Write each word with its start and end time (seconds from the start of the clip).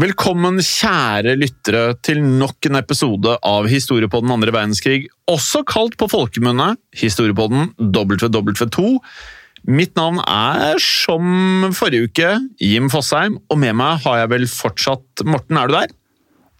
Velkommen, 0.00 0.62
kjære 0.64 1.34
lyttere, 1.36 1.80
til 2.00 2.22
nok 2.22 2.64
en 2.70 2.78
episode 2.78 3.34
av 3.44 3.66
Historiepodden 3.68 4.30
andre 4.32 4.52
verdenskrig, 4.54 5.10
også 5.28 5.60
kalt 5.68 5.98
på 6.00 6.06
folkemunne 6.08 6.70
Historiepodden 6.96 7.72
WW2. 7.82 8.84
Mitt 9.68 9.92
navn 9.98 10.22
er, 10.22 10.78
som 10.80 11.66
forrige 11.76 12.06
uke, 12.08 12.30
Jim 12.64 12.88
Fosheim, 12.92 13.36
og 13.50 13.60
med 13.60 13.76
meg 13.76 14.00
har 14.06 14.22
jeg 14.22 14.30
vel 14.32 14.46
fortsatt 14.48 15.24
Morten, 15.26 15.58
er 15.60 15.68
du 15.68 15.76
der? 15.76 15.92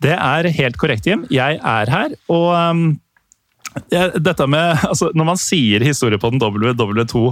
Det 0.04 0.18
er 0.18 0.50
helt 0.58 0.76
korrekt, 0.82 1.08
Jim. 1.08 1.24
Jeg 1.32 1.62
er 1.62 1.94
her, 1.94 2.18
og 2.28 2.50
um, 2.58 2.84
dette 4.20 4.50
med 4.50 4.84
altså, 4.90 5.14
Når 5.14 5.30
man 5.30 5.40
sier 5.40 5.86
historie 5.86 6.20
på 6.20 6.34
den 6.34 6.42
WW2 6.42 7.24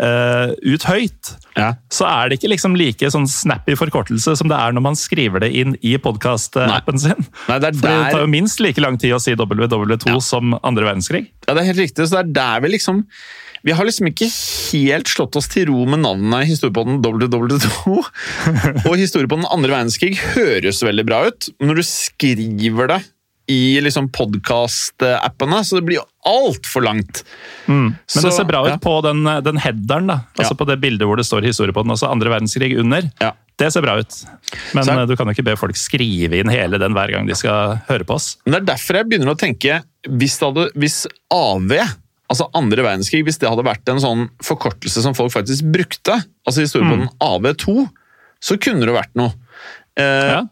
eh, 0.00 0.52
ut 0.74 0.84
høyt, 0.88 1.32
Ja. 1.56 1.72
så 1.90 2.06
er 2.06 2.28
det 2.28 2.38
ikke 2.38 2.50
liksom 2.52 2.76
like 2.78 3.08
sånn 3.10 3.26
snappy 3.26 3.74
forkortelse 3.78 4.36
som 4.38 4.48
det 4.50 4.58
er 4.58 4.72
når 4.76 4.84
man 4.84 4.98
skriver 4.98 5.40
det 5.40 5.50
inn 5.56 5.74
i 5.82 5.96
podkast-appen 5.98 7.00
sin. 7.02 7.26
Nei, 7.48 7.58
det 7.58 7.70
er 7.72 7.78
For 7.80 7.88
det 7.88 8.12
tar 8.12 8.22
jo 8.22 8.30
minst 8.30 8.60
like 8.60 8.78
lang 8.84 8.98
tid 9.00 9.16
å 9.16 9.20
si 9.22 9.34
WW2 9.34 10.20
som 10.22 10.54
andre 10.62 10.84
verdenskrig. 10.90 11.26
Ja, 11.48 11.54
det 11.54 11.62
er 11.64 11.70
helt 11.72 11.84
riktig. 11.86 12.06
Så 12.06 12.18
det 12.18 12.24
er 12.26 12.32
der 12.38 12.60
vi 12.66 12.74
liksom 12.76 13.04
Vi 13.66 13.72
har 13.74 13.84
liksom 13.84 14.06
ikke 14.06 14.28
helt 14.70 15.08
slått 15.10 15.34
oss 15.34 15.48
til 15.50 15.66
ro 15.66 15.82
med 15.84 15.98
navnene 16.04 16.44
i 16.44 16.46
Historiepodden 16.46 17.00
WW2. 17.02 17.96
Og 18.88 18.94
historiepodden 19.00 19.48
andre 19.50 19.72
verdenskrig 19.74 20.14
høres 20.36 20.78
veldig 20.86 21.04
bra 21.08 21.24
ut, 21.26 21.48
men 21.58 21.72
når 21.72 21.80
du 21.80 21.86
skriver 21.88 22.86
det 22.92 23.00
i 23.48 23.80
liksom 23.80 24.10
podkast-appene, 24.12 25.62
så 25.64 25.78
det 25.78 25.84
blir 25.86 25.98
jo 26.00 26.06
altfor 26.28 26.84
langt. 26.84 27.22
Men 27.66 27.94
Så, 28.06 28.20
det 28.26 28.32
ser 28.36 28.44
bra 28.48 28.60
ut 28.66 28.74
ja. 28.74 28.78
på 28.82 28.98
den, 29.06 29.22
den 29.44 29.60
headeren, 29.64 30.06
da. 30.10 30.18
altså 30.36 30.52
Ja. 30.52 30.58
på 30.60 30.66
det 30.68 30.76
bildet 30.82 31.08
hvor 31.08 31.16
det 31.16 31.24
står 31.28 31.46
historie 31.48 31.72
på 31.72 31.82
den, 31.86 31.94
altså 31.94 32.10
andre 32.12 32.28
verdenskrig 32.34 32.74
under. 32.78 33.08
Ja. 33.22 33.32
Det 33.58 33.72
ser 33.74 33.82
bra 33.82 33.96
ut. 33.98 34.14
Men 34.76 34.84
Så 34.84 34.92
eh, 34.94 35.06
du 35.08 35.16
kan 35.16 35.26
jo 35.26 35.34
ikke 35.34 35.46
be 35.48 35.56
folk 35.58 35.76
skrive 35.80 36.38
inn 36.38 36.52
hele 36.52 36.78
den 36.78 36.92
hver 36.94 37.10
gang 37.10 37.26
de 37.26 37.34
skal 37.34 37.80
høre 37.88 38.04
på 38.06 38.14
oss. 38.20 38.36
Men 38.44 38.52
det 38.54 38.60
er 38.60 38.68
derfor 38.74 39.00
jeg 39.00 39.08
begynner 39.10 39.32
å 39.34 39.38
tenke 39.40 39.80
Hvis, 40.06 40.36
hadde, 40.44 40.68
hvis 40.78 41.06
AV, 41.34 41.72
altså 42.30 42.46
andre 42.54 42.84
verdenskrig, 42.86 43.24
hvis 43.26 43.40
det 43.42 43.48
hadde 43.50 43.64
vært 43.66 43.88
en 43.90 43.98
sånn 44.04 44.28
forkortelse 44.46 45.02
som 45.02 45.16
folk 45.16 45.32
faktisk 45.34 45.66
brukte, 45.74 46.20
altså 46.46 46.62
historiepodden 46.62 47.08
AV2, 47.18 47.88
så 48.40 48.54
kunne 48.62 48.86
det 48.86 48.94
vært 48.94 49.16
noe. 49.18 49.32
Eh, 49.98 50.36
Ja. 50.36 50.44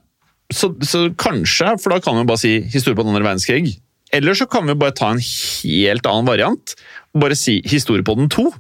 Så, 0.55 0.71
så 0.87 1.09
kanskje, 1.19 1.75
for 1.83 1.95
da 1.95 2.01
kan 2.03 2.19
vi 2.21 2.27
bare 2.29 2.43
si 2.43 2.55
historie 2.73 2.97
på 2.97 3.05
den 3.07 3.15
andre 3.15 3.27
verdenskrig. 3.27 3.77
Eller 4.15 4.37
så 4.39 4.47
kan 4.51 4.69
vi 4.69 4.77
bare 4.79 4.95
ta 4.95 5.11
en 5.13 5.23
helt 5.23 6.07
annen 6.07 6.29
variant 6.29 6.77
og 7.15 7.23
bare 7.25 7.39
si 7.39 7.59
historie 7.67 8.07
på 8.07 8.15
den 8.19 8.31
to. 8.33 8.51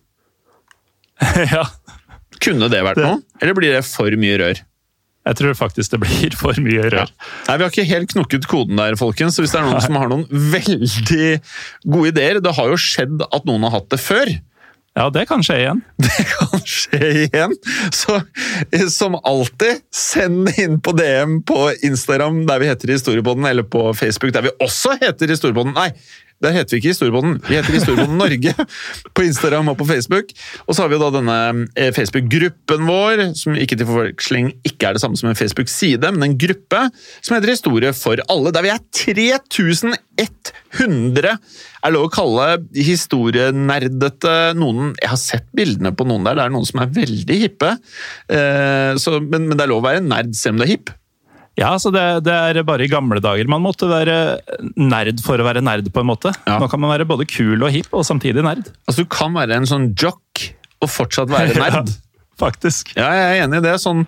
ja. 1.54 1.66
Kunne 2.42 2.68
det 2.72 2.82
vært 2.84 3.00
noe? 3.00 3.20
Eller 3.40 3.56
blir 3.56 3.76
det 3.76 3.84
for 3.86 4.12
mye 4.20 4.40
rør? 4.42 4.64
Jeg 5.26 5.38
tror 5.40 5.56
faktisk 5.58 5.94
det 5.94 6.00
blir 6.04 6.34
for 6.42 6.58
mye 6.62 6.90
rør. 6.92 7.10
Nei, 7.48 7.56
Vi 7.56 7.64
har 7.64 7.72
ikke 7.72 7.88
helt 7.88 8.12
knukket 8.12 8.50
koden 8.50 8.78
der, 8.80 8.98
folkens. 8.98 9.38
Så 9.38 9.44
hvis 9.44 9.54
det 9.54 9.62
er 9.62 9.68
noen 9.68 9.84
som 9.84 9.98
har 9.98 10.10
noen 10.12 10.26
veldig 10.30 11.30
gode 11.86 12.12
ideer 12.12 12.42
Det 12.44 12.54
har 12.58 12.70
jo 12.70 12.78
skjedd 12.80 13.24
at 13.26 13.48
noen 13.48 13.66
har 13.66 13.78
hatt 13.78 13.90
det 13.94 14.02
før. 14.02 14.30
Ja, 14.96 15.10
det 15.12 15.26
kan 15.28 15.42
skje 15.44 15.58
igjen. 15.60 15.80
Det 16.06 16.24
kan 16.30 16.62
skje 16.64 17.08
igjen. 17.26 17.52
Så 17.92 18.16
eh, 18.72 18.86
som 18.92 19.18
alltid, 19.20 19.82
send 19.92 20.48
inn 20.56 20.78
på 20.80 20.94
DM 20.96 21.42
på 21.46 21.66
Instagram 21.84 22.46
der 22.48 22.62
vi 22.62 22.70
heter 22.70 22.94
Historiepodden, 22.94 23.44
eller 23.44 23.66
på 23.68 23.90
Facebook 23.94 24.32
der 24.32 24.46
vi 24.48 24.54
også 24.56 24.96
heter 25.02 25.28
Historiepodden. 25.28 25.76
Nei, 25.76 25.90
der 26.44 26.52
heter 26.52 26.74
vi 26.74 26.78
ikke 26.82 26.92
Historiebonden, 26.92 27.36
vi 27.46 27.56
heter 27.56 27.72
Historiebonden 27.72 28.18
Norge 28.22 28.52
på 29.16 29.20
Instagram 29.24 29.70
og 29.72 29.78
på 29.80 29.88
Facebook. 29.88 30.26
Og 30.66 30.72
så 30.74 30.80
har 30.82 30.88
vi 30.90 30.96
jo 30.98 31.04
da 31.04 31.10
denne 31.14 31.38
eh, 31.78 31.92
Facebook-gruppen 31.96 32.80
vår, 32.88 33.16
som 33.38 33.50
ikke 33.56 33.76
til 33.78 33.88
forveksling 33.88 34.46
ikke 34.68 34.84
er 34.88 34.92
det 34.96 35.02
samme 35.04 35.18
som 35.18 35.28
en 35.30 35.38
Facebook-side, 35.38 36.06
men 36.12 36.22
en 36.26 36.40
gruppe 36.40 36.80
som 37.20 37.34
heter 37.36 37.54
Historie 37.54 37.90
for 37.96 38.16
alle, 38.32 38.50
der 38.52 38.62
vi 38.66 38.74
er 38.74 38.80
3100 39.00 41.32
er 41.86 41.94
lov 41.94 42.08
å 42.08 42.12
kalle 42.12 42.46
historienerdete 42.74 44.34
noen 44.58 44.94
Jeg 44.98 45.12
har 45.12 45.20
sett 45.20 45.46
bildene 45.56 45.92
på 45.96 46.06
noen 46.08 46.26
der, 46.26 46.38
det 46.38 46.44
er 46.46 46.54
noen 46.54 46.68
som 46.68 46.82
er 46.82 46.94
veldig 46.96 47.38
hippe. 47.44 47.70
Eh, 48.28 48.92
så, 49.00 49.10
men, 49.22 49.42
men 49.48 49.56
det 49.56 49.64
er 49.64 49.72
lov 49.72 49.82
å 49.84 49.88
være 49.88 50.04
nerd 50.04 50.34
selv 50.36 50.56
om 50.56 50.60
du 50.60 50.66
er 50.66 50.74
hipp. 50.74 50.88
Ja, 51.56 51.72
så 51.80 51.90
det, 51.94 52.04
det 52.26 52.32
er 52.34 52.60
bare 52.68 52.84
i 52.84 52.90
gamle 52.92 53.20
dager 53.24 53.48
man 53.48 53.64
måtte 53.64 53.88
være 53.88 54.16
nerd 54.76 55.22
for 55.24 55.40
å 55.40 55.46
være 55.46 55.64
nerd, 55.64 55.88
på 55.92 56.02
en 56.02 56.10
måte. 56.10 56.32
Ja. 56.44 56.58
Nå 56.60 56.68
kan 56.72 56.82
man 56.82 56.92
være 56.92 57.08
både 57.08 57.28
kul 57.30 57.64
og 57.64 57.72
hipp, 57.72 57.92
og 57.96 58.04
samtidig 58.04 58.44
nerd. 58.44 58.68
Altså, 58.84 59.04
du 59.04 59.12
kan 59.12 59.32
være 59.36 59.56
en 59.56 59.68
sånn 59.68 59.94
jock 59.96 60.50
og 60.84 60.92
fortsatt 60.92 61.32
være 61.32 61.56
nerd. 61.62 61.94
Faktisk. 62.36 62.90
Ja, 62.98 63.06
jeg 63.16 63.24
er 63.24 63.42
enig 63.46 63.62
i 63.62 63.64
det. 63.64 63.70
Sånn, 63.80 64.02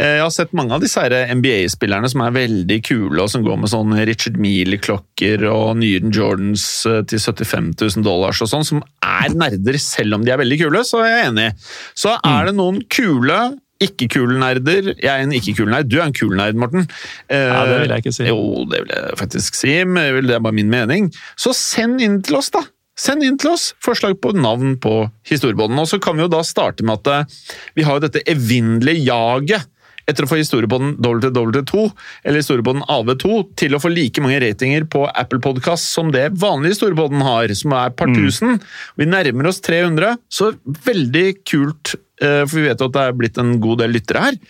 eh, 0.00 0.14
jeg 0.16 0.22
har 0.24 0.30
sett 0.32 0.54
mange 0.56 0.72
av 0.72 0.80
disse 0.80 1.02
NBA-spillerne 1.04 2.08
som 2.08 2.22
er 2.24 2.32
veldig 2.32 2.78
kule, 2.86 3.18
og 3.20 3.28
som 3.28 3.44
går 3.44 3.58
med 3.60 3.68
sånn 3.68 3.92
Richard 4.08 4.38
Mille-klokker 4.40 5.44
og 5.50 5.74
nye 5.82 6.00
Jordans 6.08 6.64
eh, 6.88 7.02
til 7.10 7.20
75 7.20 7.74
000 7.76 8.06
dollars 8.06 8.40
og 8.40 8.48
sånn, 8.54 8.64
som 8.64 8.80
er 9.04 9.36
nerder 9.36 9.76
selv 9.76 10.16
om 10.16 10.24
de 10.24 10.32
er 10.32 10.40
veldig 10.40 10.62
kule, 10.62 10.80
så 10.88 11.02
er 11.04 11.12
jeg 11.12 11.28
enig. 11.34 11.46
Så 11.92 12.16
er 12.24 12.48
det 12.48 12.56
noen 12.56 12.80
kule 12.88 13.38
ikke-kule 13.82 14.38
nerder. 14.38 14.92
Jeg 15.02 15.10
er 15.10 15.24
en 15.24 15.32
ikke-kul 15.34 15.68
nerd. 15.72 15.88
Du 15.90 15.98
er 15.98 16.06
en 16.06 16.12
kul 16.16 16.34
nerd, 16.38 16.54
Morten. 16.60 16.86
Eh, 17.28 17.36
Ja, 17.50 17.64
det 17.66 17.80
vil 17.82 17.90
jeg 17.96 18.04
ikke 18.04 18.14
si. 18.14 18.24
Jo, 18.28 18.64
det 18.70 18.84
vil 18.84 18.94
jeg 18.94 19.18
faktisk 19.18 19.54
si, 19.58 19.74
men 19.84 20.26
det 20.28 20.36
er 20.36 20.40
bare 20.44 20.54
min 20.54 20.70
mening. 20.70 21.10
Så 21.36 21.52
send 21.56 22.00
inn 22.00 22.22
til 22.22 22.36
oss, 22.36 22.50
da! 22.54 22.62
Send 22.96 23.24
inn 23.26 23.36
til 23.36 23.50
oss 23.50 23.72
forslag 23.82 24.20
på 24.22 24.30
navn 24.38 24.76
på 24.78 25.10
historiebånden. 25.26 25.78
Og 25.82 25.88
så 25.90 25.98
kan 25.98 26.14
vi 26.14 26.22
jo 26.22 26.28
da 26.30 26.44
starte 26.46 26.84
med 26.86 27.00
at 27.02 27.10
eh, 27.10 27.38
vi 27.74 27.82
har 27.82 27.98
jo 27.98 28.04
dette 28.06 28.22
evinnelige 28.30 29.02
jaget 29.08 29.66
etter 30.06 30.26
å 30.26 30.28
få 30.28 30.36
historiebånden 30.36 30.98
WW2 31.00 31.90
eller 32.28 32.36
historiebånden 32.36 32.84
AV2 32.92 33.56
til 33.56 33.72
å 33.74 33.78
få 33.80 33.88
like 33.88 34.20
mange 34.20 34.36
ratinger 34.44 34.84
på 34.92 35.06
Apple 35.16 35.40
Podcast 35.40 35.88
som 35.90 36.10
det 36.12 36.26
vanlige 36.36 36.74
historiebånden 36.76 37.24
har, 37.24 37.48
som 37.56 37.72
er 37.72 37.88
par 37.96 38.12
tusen. 38.12 38.60
Vi 39.00 39.06
nærmer 39.08 39.48
oss 39.48 39.62
300, 39.64 40.18
så 40.28 40.52
veldig 40.84 41.24
kult, 41.48 41.94
eh, 41.96 42.13
for 42.46 42.56
vi 42.58 42.66
vet 42.68 42.80
jo 42.80 42.88
at 42.90 42.96
det 42.96 43.04
er 43.04 43.18
blitt 43.18 43.40
en 43.42 43.58
god 43.62 43.84
del 43.84 43.94
lyttere 43.96 44.24
her. 44.28 44.40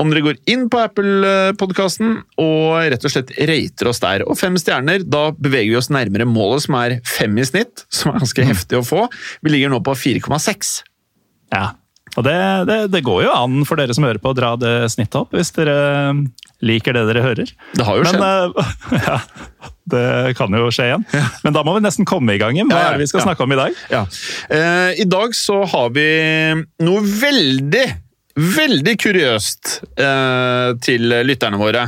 Om 0.00 0.10
dere 0.10 0.24
går 0.24 0.38
inn 0.50 0.64
på 0.72 0.80
Apple-podkasten 0.80 2.14
og 2.40 2.78
rett 2.90 3.04
og 3.06 3.12
slett 3.12 3.34
rater 3.50 3.90
oss 3.90 4.00
der. 4.02 4.24
Og 4.26 4.38
fem 4.40 4.56
stjerner, 4.58 5.04
da 5.04 5.28
beveger 5.36 5.74
vi 5.74 5.78
oss 5.78 5.92
nærmere 5.92 6.26
målet, 6.26 6.64
som 6.64 6.78
er 6.80 6.96
fem 7.06 7.36
i 7.38 7.44
snitt. 7.46 7.84
Som 7.92 8.14
er 8.14 8.22
ganske 8.24 8.48
heftig 8.48 8.80
å 8.80 8.86
få. 8.86 9.04
Vi 9.44 9.52
ligger 9.52 9.72
nå 9.72 9.82
på 9.84 9.94
4,6. 9.98 10.72
Ja. 11.52 11.66
Og 12.18 12.24
det, 12.26 12.34
det, 12.68 12.78
det 12.92 13.00
går 13.06 13.22
jo 13.24 13.32
an 13.32 13.62
for 13.68 13.80
dere 13.80 13.94
som 13.96 14.04
hører 14.04 14.20
på 14.20 14.32
å 14.32 14.36
dra 14.36 14.50
det 14.60 14.72
snittet 14.92 15.16
opp, 15.22 15.30
hvis 15.32 15.52
dere 15.56 15.76
liker 16.62 16.92
det 16.94 17.06
dere 17.08 17.22
hører. 17.24 17.52
Det 17.72 17.86
har 17.88 17.96
jo 17.98 18.04
Men 18.04 18.18
skjedd. 18.20 18.58
eh, 18.92 19.06
ja, 19.08 19.16
det 19.94 20.04
kan 20.38 20.52
jo 20.54 20.68
skje 20.74 20.90
igjen. 20.90 21.06
Men 21.46 21.56
da 21.56 21.64
må 21.66 21.74
vi 21.78 21.82
nesten 21.86 22.06
komme 22.08 22.36
i 22.36 22.40
gang. 22.42 22.58
Hva 22.68 22.68
Ja, 22.68 22.82
ja, 22.84 22.90
er 22.92 22.98
det 23.00 23.06
vi 23.06 23.10
skal 23.14 23.22
ja. 23.22 23.26
snakke 23.30 23.46
om 23.48 23.54
i 23.56 23.60
dag? 23.62 23.80
Ja. 23.90 24.04
Eh, 24.52 25.00
I 25.02 25.08
dag 25.08 25.34
så 25.38 25.62
har 25.72 25.90
vi 25.96 26.06
noe 26.84 27.02
veldig 27.02 27.86
Veldig 28.32 28.94
kuriøst 29.02 29.70
eh, 30.00 30.70
til 30.80 31.12
lytterne 31.28 31.58
våre. 31.60 31.82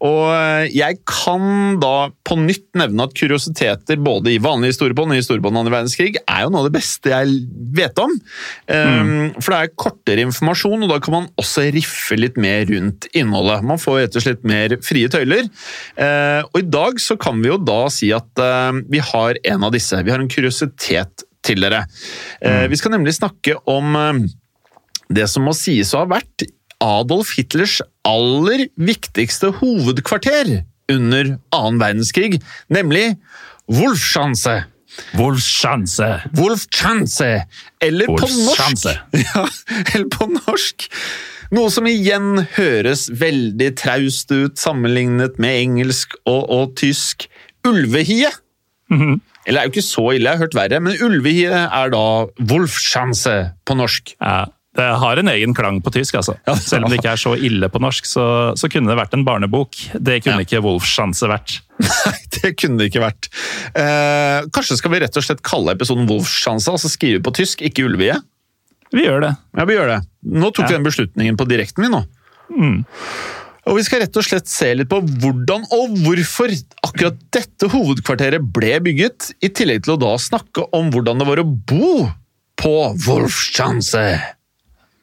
Og 0.00 0.30
eh, 0.32 0.70
jeg 0.72 1.00
kan 1.04 1.76
da 1.82 2.08
på 2.24 2.38
nytt 2.40 2.70
nevne 2.80 3.04
at 3.04 3.12
kuriositeter 3.18 4.00
både 4.00 4.32
i 4.32 4.40
vanlig 4.40 4.72
historiebånd 4.72 5.12
og 5.12 5.18
i 5.18 5.20
historiebånd 5.20 5.60
andre 5.60 5.74
verdenskrig 5.74 6.16
er 6.22 6.46
jo 6.46 6.52
noe 6.54 6.62
av 6.64 6.70
det 6.70 6.76
beste 6.78 7.12
jeg 7.12 7.34
vet 7.76 8.00
om. 8.00 8.14
Eh, 8.64 9.02
For 9.36 9.52
det 9.52 9.58
er 9.58 9.74
kortere 9.84 10.24
informasjon, 10.24 10.86
og 10.86 10.94
da 10.94 11.00
kan 11.04 11.18
man 11.18 11.28
også 11.40 11.66
riffe 11.76 12.16
litt 12.16 12.40
mer 12.40 12.64
rundt 12.70 13.10
innholdet. 13.12 13.66
Man 13.68 13.80
får 13.82 14.00
rett 14.06 14.16
og 14.16 14.24
slett 14.24 14.48
mer 14.48 14.78
frie 14.84 15.10
tøyler. 15.12 15.50
Uh, 15.98 16.46
Og 16.54 16.62
i 16.62 16.66
dag 16.68 16.98
så 17.02 17.16
kan 17.20 17.38
vi 17.42 17.50
jo 17.50 17.58
da 17.60 17.82
si 17.92 18.08
at 18.14 18.40
uh, 18.40 18.72
vi 18.88 19.02
har 19.04 19.36
en 19.52 19.66
av 19.68 19.74
disse. 19.74 20.00
Vi 20.00 20.12
har 20.12 20.22
en 20.22 20.30
kuriositet 20.30 21.26
til 21.44 21.60
dere. 21.60 21.84
Eh, 22.40 22.64
Vi 22.72 22.78
skal 22.80 22.94
nemlig 22.94 23.14
snakke 23.18 23.58
om 23.68 23.96
det 25.12 25.26
som 25.30 25.46
må 25.46 25.54
sies 25.56 25.92
å 25.94 26.04
ha 26.04 26.10
vært 26.16 26.46
Adolf 26.84 27.34
Hitlers 27.38 27.80
aller 28.06 28.68
viktigste 28.76 29.52
hovedkvarter 29.60 30.60
under 30.92 31.36
annen 31.54 31.80
verdenskrig, 31.80 32.40
nemlig 32.72 33.14
Wolfschanze. 33.72 34.64
Wolfschanze! 35.16 36.08
Wolfschanze, 36.36 37.30
eller 37.82 38.10
på 38.12 38.28
norsk 38.28 38.84
ja, 39.24 39.42
Eller 39.90 40.06
på 40.12 40.28
norsk 40.30 40.84
Noe 41.54 41.70
som 41.70 41.86
igjen 41.90 42.44
høres 42.56 43.08
veldig 43.10 43.72
traust 43.78 44.30
ut 44.32 44.58
sammenlignet 44.58 45.36
med 45.42 45.58
engelsk 45.64 46.16
og, 46.24 46.48
og 46.50 46.72
tysk. 46.80 47.28
Ulvehie. 47.68 48.30
Eller 49.44 49.58
det 49.58 49.60
er 49.60 49.68
jo 49.68 49.72
ikke 49.74 49.84
så 49.86 50.06
ille, 50.14 50.24
jeg 50.24 50.32
har 50.32 50.42
hørt 50.42 50.56
verre, 50.56 50.80
men 50.82 50.98
ulvehie 51.04 51.52
er 51.52 51.92
da 51.94 52.04
Wolfschanze 52.50 53.36
på 53.68 53.76
norsk. 53.78 54.16
Ja, 54.18 54.48
det 54.74 54.86
har 54.98 55.20
en 55.20 55.28
egen 55.30 55.52
klang 55.54 55.76
på 55.84 55.92
tysk, 55.94 56.16
altså. 56.18 56.34
Selv 56.58 56.84
om 56.86 56.90
det 56.90 56.98
ikke 56.98 57.12
er 57.14 57.20
så 57.20 57.34
ille 57.38 57.68
på 57.70 57.78
norsk, 57.82 58.08
så, 58.10 58.24
så 58.58 58.66
kunne 58.72 58.90
det 58.90 58.96
vært 58.98 59.14
en 59.14 59.22
barnebok. 59.26 59.76
Det 59.94 60.16
kunne 60.24 60.40
Ja. 60.42 60.46
ikke 60.48 60.62
Wolfschanze 60.64 61.28
vært. 61.30 61.60
Nei, 61.84 62.16
det 62.38 62.50
kunne 62.58 62.80
det 62.82 62.88
ikke 62.90 63.04
vært. 63.04 63.28
Eh, 63.78 64.48
kanskje 64.54 64.78
skal 64.80 64.90
vi 64.96 65.00
rett 65.04 65.16
og 65.20 65.26
slett 65.26 65.44
kalle 65.46 65.76
episoden 65.76 66.08
Wolfschanze, 66.10 66.74
altså 66.74 66.90
skrive 66.90 67.22
på 67.22 67.32
tysk, 67.38 67.62
ikke 67.66 67.86
Ulvie? 67.86 68.18
Vi 68.94 69.06
gjør 69.06 69.24
det. 69.28 69.32
Ja, 69.58 69.64
vi 69.66 69.74
gjør 69.78 69.88
det. 69.94 70.00
Nå 70.34 70.50
tok 70.54 70.68
vi 70.68 70.76
den 70.76 70.84
beslutningen 70.86 71.38
på 71.38 71.46
direkten, 71.50 71.86
vi 71.86 71.90
nå. 71.94 72.02
Og 73.64 73.78
vi 73.78 73.82
skal 73.86 74.02
rett 74.04 74.18
og 74.20 74.26
slett 74.26 74.50
se 74.50 74.68
litt 74.76 74.90
på 74.90 74.98
hvordan 75.00 75.62
og 75.72 75.94
hvorfor 76.04 76.52
akkurat 76.84 77.16
dette 77.32 77.70
hovedkvarteret 77.72 78.44
ble 78.54 78.74
bygget, 78.84 79.30
i 79.42 79.48
tillegg 79.48 79.86
til 79.86 79.94
å 79.96 80.00
da 80.02 80.12
snakke 80.20 80.66
om 80.76 80.90
hvordan 80.92 81.22
det 81.22 81.26
var 81.30 81.40
å 81.42 81.46
bo 81.48 81.94
på 82.60 82.74
Wolfschanze. 83.06 84.04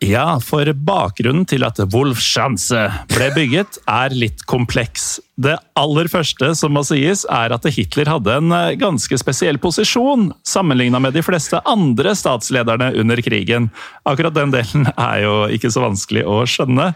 Ja, 0.01 0.39
for 0.41 0.65
bakgrunnen 0.81 1.43
til 1.45 1.61
at 1.61 1.77
Wolfschanze 1.93 2.87
ble 3.11 3.27
bygget, 3.35 3.77
er 3.85 4.15
litt 4.17 4.39
kompleks. 4.49 5.19
Det 5.37 5.53
aller 5.77 6.09
første 6.09 6.49
som 6.57 6.73
må 6.73 6.81
sies, 6.87 7.21
er 7.29 7.53
at 7.53 7.67
Hitler 7.69 8.09
hadde 8.09 8.33
en 8.39 8.55
eh, 8.55 8.73
ganske 8.81 9.19
spesiell 9.21 9.59
posisjon 9.61 10.31
sammenligna 10.41 10.97
med 11.05 11.13
de 11.13 11.21
fleste 11.21 11.61
andre 11.69 12.15
statslederne 12.17 12.89
under 12.97 13.21
krigen. 13.21 13.69
Akkurat 14.09 14.33
den 14.39 14.55
delen 14.55 14.89
er 14.95 15.21
jo 15.21 15.35
ikke 15.53 15.69
så 15.69 15.85
vanskelig 15.85 16.25
å 16.25 16.41
skjønne. 16.49 16.91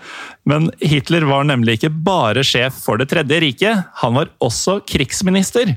Men 0.49 0.71
Hitler 0.81 1.29
var 1.29 1.45
nemlig 1.45 1.77
ikke 1.77 1.93
bare 1.93 2.41
sjef 2.41 2.81
for 2.87 2.97
Det 2.97 3.11
tredje 3.13 3.37
riket, 3.43 3.85
han 4.01 4.17
var 4.17 4.33
også 4.41 4.79
krigsminister. 4.89 5.75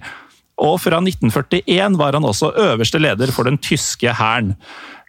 Og 0.59 0.79
fra 0.81 0.99
1941 1.05 2.01
var 2.01 2.17
han 2.17 2.27
også 2.27 2.55
øverste 2.57 3.05
leder 3.05 3.37
for 3.37 3.45
den 3.47 3.61
tyske 3.63 4.17
hæren. 4.17 4.57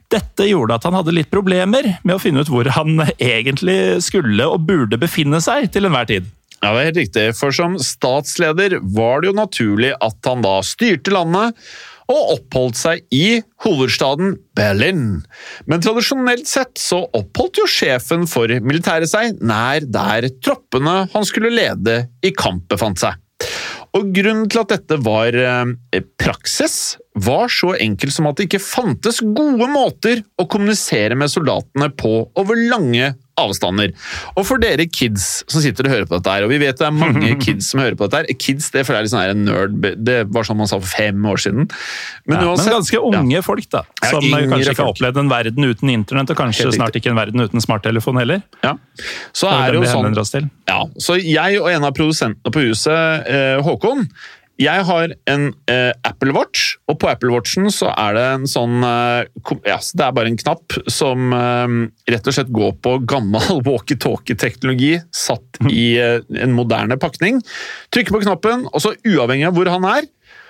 Dette 0.10 0.48
gjorde 0.50 0.80
at 0.80 0.86
han 0.88 0.98
hadde 0.98 1.14
litt 1.14 1.30
problemer 1.30 1.86
med 2.02 2.16
å 2.16 2.22
finne 2.22 2.42
ut 2.42 2.50
hvor 2.50 2.66
han 2.74 3.04
egentlig 3.20 4.00
skulle 4.02 4.48
og 4.50 4.66
burde 4.66 4.98
befinne 5.02 5.42
seg 5.44 5.70
til 5.74 5.86
enhver 5.86 6.10
tid. 6.10 6.30
Ja, 6.60 6.74
det 6.74 6.80
er 6.80 6.90
helt 6.90 7.00
riktig, 7.00 7.28
for 7.38 7.56
som 7.56 7.78
statsleder 7.80 8.80
var 8.96 9.22
det 9.22 9.30
jo 9.30 9.38
naturlig 9.38 9.94
at 10.04 10.18
han 10.28 10.42
da 10.44 10.58
styrte 10.66 11.14
landet 11.14 11.56
og 12.10 12.34
oppholdt 12.34 12.80
seg 12.80 13.06
i 13.14 13.40
hovedstaden 13.64 14.34
Berlin. 14.58 15.22
Men 15.70 15.84
tradisjonelt 15.86 16.50
sett 16.50 16.82
så 16.82 17.04
oppholdt 17.16 17.62
jo 17.62 17.70
sjefen 17.70 18.26
for 18.28 18.52
militæret 18.66 19.12
seg 19.12 19.40
nær 19.46 19.86
der 19.86 20.28
troppene 20.42 21.04
han 21.14 21.28
skulle 21.28 21.54
lede 21.54 22.02
i 22.26 22.34
kamp 22.36 22.66
befant 22.74 23.00
seg. 23.06 23.14
Og 23.98 24.12
Grunnen 24.14 24.50
til 24.52 24.62
at 24.62 24.74
dette 24.74 25.00
var 25.02 25.34
eh, 25.34 26.02
praksis, 26.22 26.98
var 27.18 27.50
så 27.52 27.74
enkel 27.82 28.12
som 28.14 28.28
at 28.30 28.38
det 28.38 28.48
ikke 28.48 28.62
fantes 28.62 29.20
gode 29.24 29.66
måter 29.72 30.22
å 30.40 30.46
kommunisere 30.50 31.18
med 31.18 31.32
soldatene 31.32 31.90
på 31.98 32.14
over 32.38 32.60
lange 32.70 33.16
avstander. 33.40 33.94
Og 34.36 34.46
for 34.48 34.62
dere 34.62 34.86
kids 34.92 35.46
som 35.50 35.64
sitter 35.64 35.88
og 35.88 35.94
hører 35.94 36.08
på 36.10 36.18
dette 36.18 36.34
her, 36.34 36.46
og 36.46 36.52
vi 36.52 36.60
vet 36.62 36.80
det 36.80 36.88
er 36.88 36.96
mange 36.96 37.32
kids 37.46 37.72
som 37.72 37.82
hører 37.82 37.98
på 38.00 38.08
dette 38.08 38.24
her 38.24 38.40
Kids 38.40 38.70
det 38.74 38.84
føler 38.88 39.00
jeg 39.00 39.02
er 39.02 39.08
litt 39.08 39.14
sånn 39.14 39.32
en 39.32 39.46
nerd, 39.48 40.06
det 40.06 40.18
var 40.34 40.48
sånn 40.48 40.60
man 40.60 40.70
sa 40.70 40.80
for 40.80 40.92
fem 40.92 41.26
år 41.28 41.42
siden. 41.42 41.70
Men 42.30 42.44
Ja, 42.44 42.56
men 42.56 42.72
ganske 42.76 43.02
unge 43.10 43.44
folk, 43.46 43.70
da. 43.72 43.84
Som 44.06 44.28
ja, 44.28 44.42
kanskje 44.52 44.76
ikke 44.76 44.86
har 44.86 44.94
opplevd 44.94 45.22
en 45.24 45.32
verden 45.32 45.70
uten 45.70 45.94
internett, 45.94 46.34
og 46.34 46.40
kanskje 46.40 46.70
snart 46.76 47.00
ikke 47.00 47.14
en 47.14 47.20
verden 47.20 47.46
uten 47.46 47.64
smarttelefon 47.64 48.20
heller. 48.22 48.44
ja. 48.66 48.76
Så 49.36 49.48
er 49.48 49.70
er 49.70 49.76
det 49.76 49.88
jo 49.88 50.28
sånn. 50.28 50.50
Ja, 50.68 50.82
så 51.00 51.16
jeg 51.20 51.60
og 51.62 51.70
en 51.72 51.86
av 51.88 51.96
produsentene 51.96 52.54
på 52.54 52.66
huset, 52.68 53.28
eh, 53.30 53.62
Håkon, 53.64 54.08
jeg 54.60 54.84
har 54.90 55.14
en 55.32 55.46
eh, 55.72 55.92
Apple 56.04 56.34
Watch, 56.36 56.74
og 56.92 56.98
på 57.00 57.08
Apple 57.08 57.32
Watchen 57.32 57.70
så 57.72 57.94
er 57.94 58.18
det 58.18 58.26
en 58.34 58.48
sånn 58.50 58.84
eh, 58.84 59.30
ja, 59.64 59.78
så 59.80 59.96
Det 59.96 60.06
er 60.06 60.16
bare 60.18 60.32
en 60.32 60.40
knapp 60.40 60.76
som 60.92 61.34
eh, 61.36 61.76
rett 62.12 62.28
og 62.28 62.36
slett 62.36 62.52
går 62.56 62.76
på 62.84 62.98
gammel 63.10 63.62
walkietalkie-teknologi 63.70 64.98
satt 65.16 65.62
i 65.72 65.94
eh, 66.02 66.20
en 66.44 66.56
moderne 66.58 67.00
pakning. 67.00 67.40
Trykker 67.96 68.18
på 68.18 68.24
knappen, 68.26 68.68
og 68.68 68.84
så 68.84 68.94
uavhengig 69.08 69.48
av 69.48 69.56
hvor 69.56 69.72
han 69.72 69.88
er, 69.88 70.10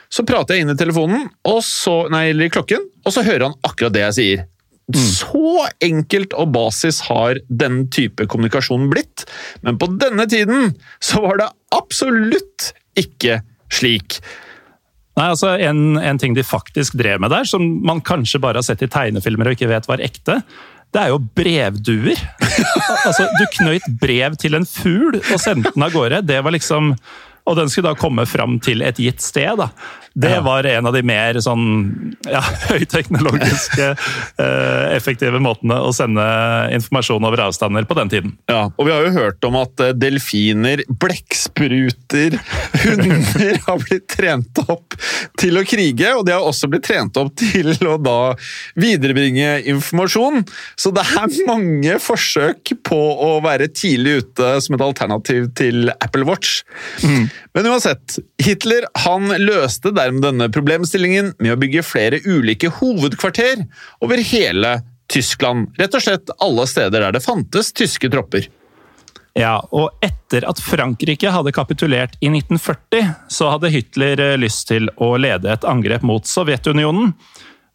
så 0.10 0.26
prater 0.26 0.58
jeg 0.58 0.66
inn 0.66 0.74
i 0.74 0.80
telefonen, 0.80 1.28
så, 1.62 2.00
nei, 2.10 2.32
eller 2.32 2.50
i 2.50 2.54
klokken, 2.54 2.88
og 3.06 3.14
så 3.14 3.22
hører 3.28 3.52
han 3.52 3.60
akkurat 3.68 3.94
det 3.94 4.08
jeg 4.08 4.18
sier. 4.18 4.48
Så 4.98 5.68
enkelt 5.86 6.34
og 6.34 6.50
basis 6.56 7.04
har 7.06 7.38
den 7.46 7.84
type 7.94 8.26
kommunikasjon 8.26 8.90
blitt, 8.90 9.28
men 9.62 9.78
på 9.78 9.92
denne 10.02 10.26
tiden 10.30 10.74
så 10.98 11.22
var 11.28 11.44
det 11.44 11.52
absolutt 11.78 12.72
ikke 12.98 13.44
slik. 13.74 14.20
Nei, 15.20 15.28
altså 15.34 15.54
en, 15.60 16.00
en 16.00 16.20
ting 16.22 16.36
de 16.38 16.46
faktisk 16.48 16.96
drev 17.00 17.20
med 17.22 17.34
der, 17.34 17.48
som 17.48 17.66
man 17.86 18.04
kanskje 18.06 18.42
bare 18.42 18.62
har 18.62 18.68
sett 18.68 18.86
i 18.86 18.92
tegnefilmer 18.92 19.50
og 19.50 19.58
ikke 19.58 19.72
vet 19.72 19.90
var 19.90 20.04
ekte, 20.04 20.40
det 20.90 21.02
er 21.02 21.12
jo 21.12 21.20
brevduer. 21.38 22.22
altså, 23.08 23.28
du 23.38 23.44
knøyt 23.60 23.86
brev 24.02 24.38
til 24.42 24.58
en 24.58 24.66
fugl 24.66 25.20
og 25.20 25.42
sendte 25.42 25.74
den 25.76 25.86
av 25.86 25.94
gårde. 25.94 26.24
Det 26.26 26.40
var 26.46 26.56
liksom 26.56 26.96
Og 27.50 27.58
den 27.58 27.72
skulle 27.72 27.90
da 27.92 27.98
komme 28.00 28.28
fram 28.30 28.60
til 28.62 28.84
et 28.86 29.00
gitt 29.02 29.22
sted. 29.26 29.58
da. 29.58 29.72
Det 30.20 30.30
Ja. 30.36 30.42
var 30.42 30.66
en 30.66 30.86
av 30.90 30.94
de 30.94 31.02
mer 31.06 31.38
sånn 31.42 32.16
ja, 32.28 32.42
høyteknologiske, 32.70 33.90
eh, 34.42 34.96
effektive 34.96 35.40
måtene 35.42 35.78
å 35.86 35.92
sende 35.96 36.24
informasjon 36.76 37.24
over 37.26 37.44
avstander 37.46 37.86
på 37.88 37.96
den 37.98 38.10
tiden. 38.12 38.34
Ja, 38.50 38.66
og 38.76 38.86
vi 38.88 38.92
har 38.92 39.06
jo 39.06 39.14
hørt 39.16 39.46
om 39.48 39.56
at 39.62 39.80
eh, 39.86 39.94
delfiner, 39.98 40.82
blekkspruter, 40.90 42.36
hunder 42.84 43.60
har 43.68 43.80
blitt 43.86 44.08
trent 44.12 44.62
opp 44.66 44.98
til 45.40 45.58
å 45.62 45.64
krige, 45.68 46.12
og 46.18 46.26
de 46.28 46.34
har 46.36 46.46
også 46.46 46.70
blitt 46.74 46.86
trent 46.90 47.18
opp 47.22 47.32
til 47.40 47.72
å 47.88 47.96
da 48.02 48.18
viderebringe 48.80 49.60
informasjon. 49.72 50.44
Så 50.80 50.92
det 50.96 51.06
er 51.06 51.38
mange 51.48 51.98
forsøk 52.04 52.74
på 52.86 53.00
å 53.30 53.32
være 53.46 53.70
tidlig 53.72 54.20
ute 54.26 54.52
som 54.66 54.76
et 54.78 54.86
alternativ 54.86 55.52
til 55.60 55.94
Apple 56.02 56.26
Watch. 56.28 56.60
Men 57.54 57.68
uansett, 57.72 58.20
Hitler 58.44 58.86
han 59.06 59.32
løste 59.42 59.94
dermed 59.96 60.24
denne 60.26 60.50
problemstillingen 60.54 61.34
med 61.40 61.56
å 61.56 61.60
bygge 61.60 61.86
flere 61.86 62.22
ulike 62.26 62.72
hovedkvarter 62.80 63.66
over 64.06 64.22
hele 64.32 64.80
Tyskland. 65.10 65.74
Rett 65.80 65.98
og 65.98 66.06
slett 66.06 66.32
alle 66.40 66.68
steder 66.70 67.08
der 67.08 67.18
det 67.18 67.26
fantes 67.26 67.74
tyske 67.74 68.12
tropper. 68.14 68.48
Ja, 69.38 69.60
og 69.72 69.94
etter 70.04 70.46
at 70.50 70.60
Frankrike 70.62 71.32
hadde 71.32 71.54
kapitulert 71.56 72.18
i 72.20 72.32
1940, 72.32 73.14
så 73.32 73.54
hadde 73.54 73.72
Hitler 73.72 74.20
eh, 74.24 74.38
lyst 74.42 74.68
til 74.72 74.90
å 74.98 75.14
lede 75.22 75.52
et 75.54 75.68
angrep 75.70 76.04
mot 76.06 76.26
Sovjetunionen. 76.28 77.14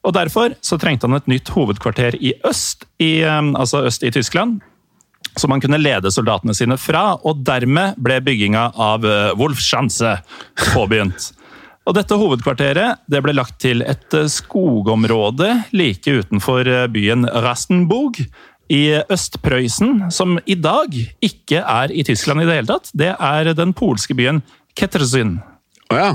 Og 0.05 0.13
Derfor 0.13 0.57
så 0.61 0.77
trengte 0.81 1.09
han 1.09 1.17
et 1.17 1.31
nytt 1.31 1.49
hovedkvarter 1.55 2.19
i 2.21 2.35
øst, 2.45 2.85
i, 3.01 3.23
eh, 3.23 3.51
altså 3.55 3.85
øst 3.89 4.05
i 4.05 4.13
Tyskland, 4.15 4.61
som 5.41 5.55
han 5.55 5.63
kunne 5.63 5.81
lede 5.81 6.13
soldatene 6.15 6.55
sine 6.57 6.79
fra, 6.81 7.15
og 7.23 7.43
dermed 7.47 7.99
ble 8.03 8.21
bygginga 8.25 8.71
av 8.81 9.07
eh, 9.09 9.33
Wolfschanze 9.39 10.19
påbegynt. 10.73 11.33
Og 11.85 11.97
Dette 11.99 12.17
hovedkvarteret 12.17 13.03
det 13.13 13.21
ble 13.25 13.35
lagt 13.37 13.59
til 13.63 13.85
et 13.85 14.17
eh, 14.17 14.29
skogområde 14.31 15.51
like 15.77 16.19
utenfor 16.21 16.69
eh, 16.71 16.87
byen 16.93 17.29
Rastenburg 17.45 18.23
i 18.73 18.85
Øst-Prøysen, 19.13 20.07
som 20.15 20.39
i 20.49 20.57
dag 20.57 20.95
ikke 21.21 21.61
er 21.61 21.93
i 21.93 22.05
Tyskland 22.07 22.41
i 22.41 22.47
det 22.49 22.61
hele 22.61 22.71
tatt. 22.71 22.89
Det 22.97 23.13
er 23.13 23.53
den 23.57 23.75
polske 23.77 24.17
byen 24.17 24.41
Kettersyn. 24.79 25.37
Å 25.93 25.99
ja. 26.01 26.13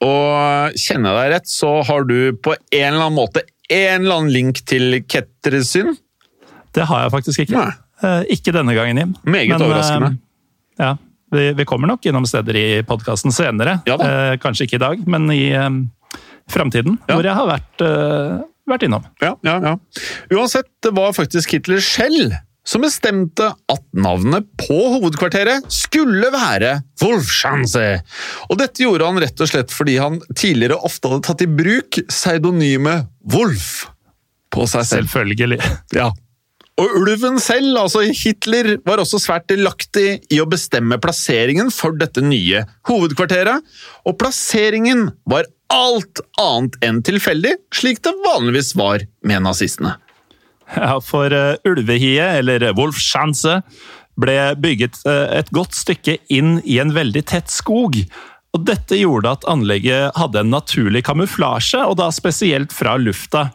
Og 0.00 0.78
kjenner 0.80 1.12
jeg 1.12 1.18
deg 1.18 1.32
rett, 1.34 1.50
så 1.52 1.74
har 1.84 2.06
du 2.08 2.32
på 2.40 2.54
en 2.56 2.86
eller 2.94 3.04
annen 3.04 3.18
måte 3.18 3.44
en 3.70 4.06
eller 4.06 4.22
annen 4.22 4.32
link 4.32 4.62
til 4.66 5.02
Kettersyn? 5.04 5.92
Det 6.74 6.86
har 6.88 7.04
jeg 7.04 7.12
faktisk 7.14 7.44
ikke. 7.44 7.60
Nei. 7.60 7.76
Eh, 8.02 8.22
Ikke 8.36 8.52
denne 8.56 8.74
gangen, 8.76 8.96
Jim. 9.02 9.14
Meget 9.24 9.54
Men, 9.56 9.62
overraskende. 9.68 10.10
eh, 10.78 10.84
Ja, 10.84 10.96
vi, 11.32 11.52
vi 11.52 11.64
kommer 11.68 11.86
nok 11.90 12.06
innom 12.08 12.24
steder 12.26 12.56
i 12.56 12.82
podkasten 12.88 13.32
senere. 13.34 13.82
Ja 13.86 13.96
da. 14.00 14.04
Eh, 14.32 14.36
kanskje 14.42 14.66
ikke 14.66 14.78
i 14.80 14.84
dag, 14.84 15.02
men 15.06 15.28
i 15.34 15.50
eh, 15.52 15.70
framtiden. 16.50 16.96
Ja. 17.08 17.16
Hvor 17.18 17.26
jeg 17.28 17.34
har 17.36 17.46
vært, 17.50 17.84
eh, 17.84 18.38
vært 18.70 18.86
innom. 18.88 19.04
Ja, 19.22 19.34
ja, 19.46 19.58
ja. 19.60 19.74
Uansett, 20.32 20.70
det 20.82 20.94
var 20.96 21.12
faktisk 21.12 21.52
Hitler 21.58 21.80
selv 21.84 22.32
som 22.70 22.82
bestemte 22.84 23.46
at 23.72 23.80
navnet 23.96 24.44
på 24.60 24.76
hovedkvarteret 24.94 25.64
skulle 25.72 26.28
være 26.34 26.82
Wolfschanze. 27.02 28.02
Og 28.50 28.58
dette 28.60 28.84
gjorde 28.84 29.06
han 29.08 29.18
rett 29.22 29.40
og 29.40 29.48
slett 29.48 29.72
fordi 29.74 29.96
han 29.98 30.18
tidligere 30.36 30.76
ofte 30.86 31.08
hadde 31.10 31.24
tatt 31.26 31.42
i 31.46 31.48
bruk 31.48 31.98
pseudonymet 32.10 33.08
Wolf 33.32 33.86
på 34.52 34.66
seg 34.70 34.84
selv. 34.86 35.08
Selvfølgelig. 35.08 35.58
Ja. 35.96 36.10
Og 36.80 36.94
ulven 36.96 37.36
selv, 37.42 37.74
altså 37.76 38.06
Hitler, 38.08 38.78
var 38.86 39.02
også 39.02 39.20
svært 39.20 39.48
delaktig 39.50 40.22
i 40.32 40.38
å 40.40 40.48
bestemme 40.48 40.96
plasseringen 41.02 41.68
for 41.74 41.96
dette 42.00 42.22
nye 42.24 42.64
hovedkvarteret, 42.88 43.66
og 44.08 44.16
plasseringen 44.20 45.10
var 45.28 45.48
alt 45.70 46.22
annet 46.40 46.78
enn 46.86 47.02
tilfeldig, 47.06 47.52
slik 47.74 48.00
det 48.06 48.14
vanligvis 48.24 48.72
var 48.80 49.04
med 49.26 49.44
nazistene. 49.44 49.98
Ja, 50.70 50.96
for 51.02 51.34
uh, 51.34 51.58
Ulvehiet, 51.66 52.40
eller 52.40 52.64
Wolfschanze, 52.78 53.60
ble 54.20 54.36
bygget 54.60 55.00
uh, 55.04 55.28
et 55.36 55.50
godt 55.54 55.76
stykke 55.76 56.16
inn 56.32 56.58
i 56.64 56.78
en 56.82 56.94
veldig 56.96 57.24
tett 57.28 57.52
skog. 57.52 57.98
Og 58.54 58.64
dette 58.66 58.98
gjorde 58.98 59.34
at 59.36 59.46
anlegget 59.50 60.16
hadde 60.18 60.42
en 60.42 60.52
naturlig 60.54 61.04
kamuflasje, 61.06 61.82
og 61.84 61.98
da 62.00 62.08
spesielt 62.14 62.74
fra 62.74 62.96
lufta. 62.98 63.48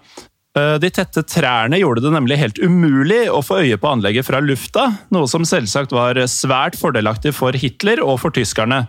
Uh, 0.55 0.77
de 0.79 0.87
tette 0.93 1.19
trærne 1.27 1.81
gjorde 1.81 2.05
det 2.05 2.13
nemlig 2.15 2.37
helt 2.39 2.59
umulig 2.63 3.25
å 3.27 3.41
få 3.43 3.59
øye 3.65 3.79
på 3.79 3.89
anlegget 3.91 4.27
fra 4.27 4.39
lufta, 4.39 4.85
noe 5.11 5.27
som 5.27 5.43
selvsagt 5.47 5.91
var 5.95 6.19
svært 6.31 6.77
fordelaktig 6.79 7.33
for 7.35 7.55
Hitler 7.59 7.99
og 8.03 8.21
for 8.23 8.35
tyskerne. 8.35 8.85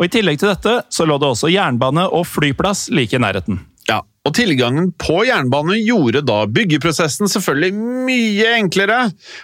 Og 0.00 0.08
I 0.08 0.12
tillegg 0.14 0.40
til 0.40 0.48
dette 0.48 0.78
så 0.88 1.04
lå 1.04 1.18
det 1.20 1.28
også 1.28 1.50
jernbane 1.52 2.06
og 2.08 2.24
flyplass 2.24 2.88
like 2.96 3.12
i 3.16 3.20
nærheten. 3.20 3.60
Ja, 3.90 4.00
og 4.00 4.32
tilgangen 4.36 4.94
på 5.00 5.18
jernbane 5.28 5.76
gjorde 5.82 6.24
da 6.24 6.46
byggeprosessen 6.48 7.28
selvfølgelig 7.28 7.74
mye 8.08 8.54
enklere, 8.56 9.02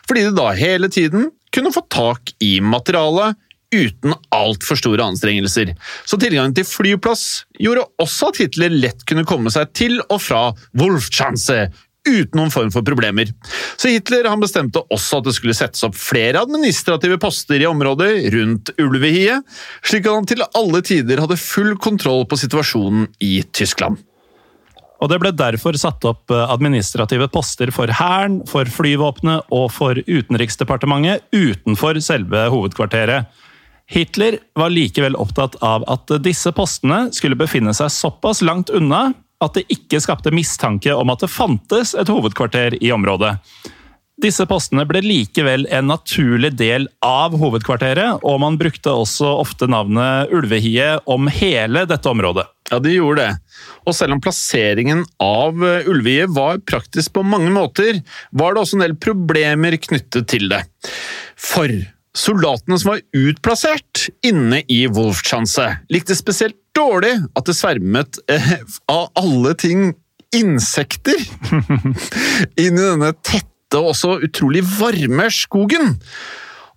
fordi 0.09 0.25
de 0.29 0.37
da 0.37 0.53
hele 0.57 0.89
tiden 0.93 1.29
kunne 1.53 1.73
få 1.75 1.85
tak 1.93 2.33
i 2.45 2.57
materialet 2.65 3.37
uten 3.75 4.15
altfor 4.35 4.79
store 4.79 5.05
anstrengelser. 5.05 5.73
Så 6.07 6.19
tilgangen 6.21 6.55
til 6.57 6.69
flyplass 6.69 7.47
gjorde 7.61 7.87
også 8.03 8.31
at 8.31 8.41
Hitler 8.45 8.75
lett 8.75 9.05
kunne 9.09 9.27
komme 9.29 9.53
seg 9.53 9.73
til 9.77 9.99
og 10.07 10.21
fra 10.23 10.49
Wolfschanze 10.79 11.67
uten 12.07 12.39
noen 12.39 12.53
form 12.55 12.71
for 12.71 12.87
problemer. 12.87 13.31
Så 13.77 13.91
Hitler 13.91 14.29
bestemte 14.41 14.83
også 14.95 15.21
at 15.21 15.29
det 15.29 15.37
skulle 15.37 15.57
settes 15.59 15.85
opp 15.87 15.97
flere 15.99 16.43
administrative 16.47 17.19
poster 17.23 17.63
i 17.63 17.69
området 17.69 18.11
rundt 18.35 18.71
ulvehiet, 18.79 19.47
slik 19.83 20.07
at 20.07 20.21
han 20.21 20.29
til 20.31 20.47
alle 20.47 20.83
tider 20.87 21.25
hadde 21.25 21.41
full 21.41 21.75
kontroll 21.83 22.27
på 22.31 22.39
situasjonen 22.39 23.11
i 23.19 23.41
Tyskland. 23.51 23.99
Og 24.97 25.11
Det 25.13 25.19
ble 25.21 25.33
derfor 25.37 25.77
satt 25.77 26.05
opp 26.09 26.33
eh, 26.33 26.53
administrative 26.53 27.29
poster 27.29 27.69
for 27.75 27.91
Hæren, 27.93 28.41
for 28.49 28.65
flyvåpenet 28.65 29.53
og 29.53 29.67
for 29.75 29.99
Utenriksdepartementet 30.01 31.27
utenfor 31.37 32.01
selve 32.01 32.47
hovedkvarteret. 32.53 33.29
Hitler 33.87 34.39
var 34.59 34.73
likevel 34.75 35.15
opptatt 35.17 35.55
av 35.63 35.85
at 35.91 36.11
disse 36.25 36.51
postene 36.55 37.07
skulle 37.15 37.39
befinne 37.39 37.75
seg 37.77 37.93
såpass 37.95 38.43
langt 38.43 38.73
unna 38.75 39.13
at 39.45 39.55
det 39.55 39.67
ikke 39.73 40.01
skapte 40.03 40.33
mistanke 40.35 40.95
om 40.97 41.13
at 41.13 41.23
det 41.23 41.31
fantes 41.31 41.95
et 41.95 42.11
hovedkvarter 42.11 42.79
i 42.83 42.93
området. 42.95 43.37
Disse 44.17 44.47
postene 44.49 44.87
ble 44.89 45.03
likevel 45.05 45.67
en 45.77 45.91
naturlig 45.91 46.55
del 46.57 46.87
av 47.05 47.35
hovedkvarteret, 47.37 48.23
og 48.25 48.39
man 48.41 48.57
brukte 48.57 48.95
også 48.97 49.29
ofte 49.43 49.69
navnet 49.69 50.33
Ulvehiet 50.33 51.05
om 51.13 51.29
hele 51.29 51.85
dette 51.87 52.09
området. 52.09 52.47
Ja, 52.71 52.81
de 52.83 52.95
gjorde 52.97 53.27
det. 53.27 53.59
Og 53.85 53.95
selv 53.95 54.17
om 54.17 54.23
plasseringen 54.25 55.05
av 55.23 55.61
Ulvehiet 55.61 56.33
var 56.33 56.65
praktisk 56.65 57.13
på 57.19 57.27
mange 57.29 57.53
måter, 57.53 58.01
var 58.33 58.57
det 58.57 58.65
også 58.65 58.81
en 58.81 58.87
del 58.87 58.97
problemer 58.97 59.77
knyttet 59.85 60.31
til 60.33 60.49
det. 60.49 60.65
For 61.37 61.69
soldatene 62.17 62.79
som 62.81 62.95
var 62.95 63.03
utplassert 63.17 64.07
inne 64.27 64.63
i 64.73 64.87
Wolfschanze, 64.89 65.69
likte 65.93 66.17
spesielt 66.17 66.57
dårlig 66.77 67.13
at 67.37 67.47
det 67.49 67.55
svermet 67.57 68.19
eh, 68.33 68.55
av 68.93 69.11
alle 69.21 69.53
ting 69.61 69.91
insekter 70.37 71.21
inn 72.63 72.77
i 72.77 72.83
denne 72.83 73.13
tette 73.25 73.79
og 73.81 73.93
også 73.93 74.17
utrolig 74.27 74.63
varme 74.79 75.29
skogen. 75.35 75.95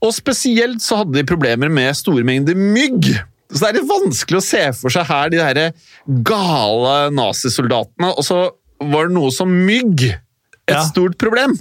Og 0.03 0.13
spesielt 0.15 0.81
så 0.83 1.01
hadde 1.01 1.17
de 1.19 1.25
problemer 1.27 1.71
med 1.71 1.95
store 1.97 2.23
mengder 2.27 2.55
mygg. 2.59 3.09
Så 3.49 3.63
det 3.63 3.69
er 3.71 3.77
litt 3.79 3.89
vanskelig 3.89 4.39
å 4.39 4.45
se 4.45 4.61
for 4.77 4.93
seg 4.93 5.07
her 5.09 5.31
de 5.33 5.39
der 5.41 5.71
gale 6.25 7.09
nazisoldatene, 7.17 8.11
og 8.13 8.25
så 8.25 8.39
var 8.79 9.09
det 9.09 9.15
noe 9.17 9.31
som 9.35 9.51
mygg 9.51 10.05
et 10.09 10.75
Ja. 10.75 10.83
stort 10.85 11.17
problem. 11.17 11.57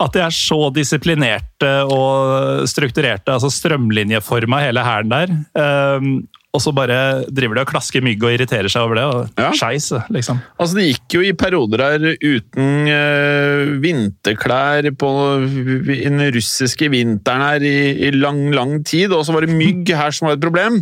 At 0.00 0.14
de 0.16 0.22
er 0.24 0.32
så 0.32 0.70
disiplinerte 0.72 1.70
og 1.92 2.66
strukturerte, 2.70 3.34
altså 3.34 3.50
strømlinjeforma 3.52 4.62
hele 4.64 4.84
hæren 4.84 5.12
der. 5.12 5.34
Um, 5.54 6.12
og 6.50 6.62
så 6.64 6.72
bare 6.74 7.26
driver 7.30 7.54
de 7.54 7.62
og 7.62 7.68
klasker 7.70 8.02
mygg 8.02 8.24
og 8.26 8.32
irriterer 8.34 8.66
seg 8.72 8.82
over 8.82 8.98
det. 8.98 9.04
og 9.04 9.38
Ja. 9.38 9.50
Skeis, 9.54 9.90
liksom. 10.10 10.40
Altså, 10.58 10.78
De 10.80 10.86
gikk 10.88 11.14
jo 11.14 11.20
i 11.22 11.34
perioder 11.36 11.84
her 11.84 12.06
uten 12.16 12.88
uh, 12.90 13.76
vinterklær 13.84 14.88
på 14.98 15.12
den 15.86 16.24
russiske 16.34 16.90
vinteren 16.90 17.44
her 17.44 17.62
i, 17.62 18.08
i 18.08 18.10
lang, 18.16 18.48
lang 18.56 18.80
tid, 18.84 19.12
og 19.12 19.24
så 19.26 19.36
var 19.36 19.46
det 19.46 19.54
mygg 19.54 19.94
her 19.94 20.10
som 20.10 20.26
var 20.26 20.40
et 20.40 20.42
problem. 20.42 20.80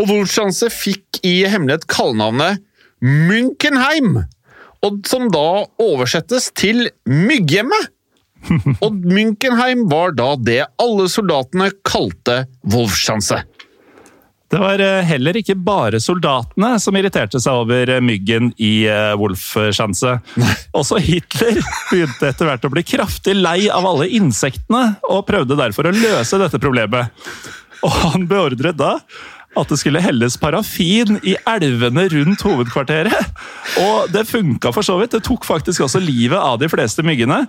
Og 0.00 0.08
Wolfschanze 0.08 0.72
fikk 0.72 1.20
i 1.22 1.42
hemmelighet 1.46 1.86
kallenavnet 1.86 2.62
Munkenheim, 3.02 4.24
og 4.82 5.02
som 5.06 5.28
da 5.30 5.66
oversettes 5.82 6.50
til 6.58 6.88
Mygghjemmet. 7.06 7.90
Og 8.84 8.94
Münkenheim 9.06 9.86
var 9.90 10.14
da 10.18 10.34
det 10.36 10.62
alle 10.82 11.08
soldatene 11.10 11.70
kalte 11.86 12.44
Wolfschanze. 12.72 13.42
Det 14.52 14.58
var 14.60 14.82
eh, 14.84 15.00
heller 15.08 15.38
ikke 15.40 15.54
bare 15.56 15.96
soldatene 16.02 16.74
som 16.82 16.96
irriterte 16.98 17.40
seg 17.40 17.62
over 17.62 17.88
eh, 17.88 18.02
myggen 18.04 18.50
i 18.60 18.84
eh, 18.84 19.14
Wolfschanze. 19.16 20.18
Også 20.76 21.00
Hitler 21.00 21.62
begynte 21.88 22.28
etter 22.28 22.50
hvert 22.50 22.66
å 22.68 22.72
bli 22.74 22.84
kraftig 22.84 23.38
lei 23.38 23.70
av 23.72 23.88
alle 23.88 24.10
insektene, 24.12 24.98
og 25.08 25.24
prøvde 25.30 25.56
derfor 25.56 25.88
å 25.88 25.94
løse 25.96 26.40
dette 26.42 26.60
problemet. 26.60 27.16
Og 27.80 27.96
han 28.04 28.28
beordret 28.28 28.76
da 28.76 28.98
at 29.56 29.68
det 29.68 29.78
skulle 29.80 30.00
helles 30.04 30.36
parafin 30.40 31.18
i 31.28 31.34
elvene 31.48 32.06
rundt 32.12 32.44
hovedkvarteret. 32.44 33.32
Og 33.82 34.12
det 34.12 34.28
funka 34.28 34.72
for 34.72 34.84
så 34.84 34.98
vidt. 35.00 35.16
Det 35.16 35.24
tok 35.26 35.44
faktisk 35.48 35.84
også 35.84 36.00
livet 36.00 36.40
av 36.40 36.60
de 36.60 36.68
fleste 36.72 37.04
myggene. 37.04 37.42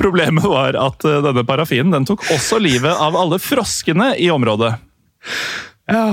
Problemet 0.00 0.46
var 0.50 0.78
at 0.78 1.04
eh, 1.06 1.20
denne 1.24 1.44
parafinen 1.46 1.94
den 1.94 2.06
tok 2.08 2.24
også 2.34 2.60
livet 2.62 2.92
av 2.92 3.16
alle 3.18 3.40
froskene 3.42 4.12
i 4.20 4.30
området. 4.34 4.74
Ja. 5.90 6.06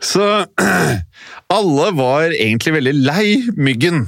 Så 0.00 0.24
alle 1.58 1.90
var 1.98 2.30
egentlig 2.32 2.76
veldig 2.78 2.94
lei 3.02 3.26
myggen. 3.58 4.06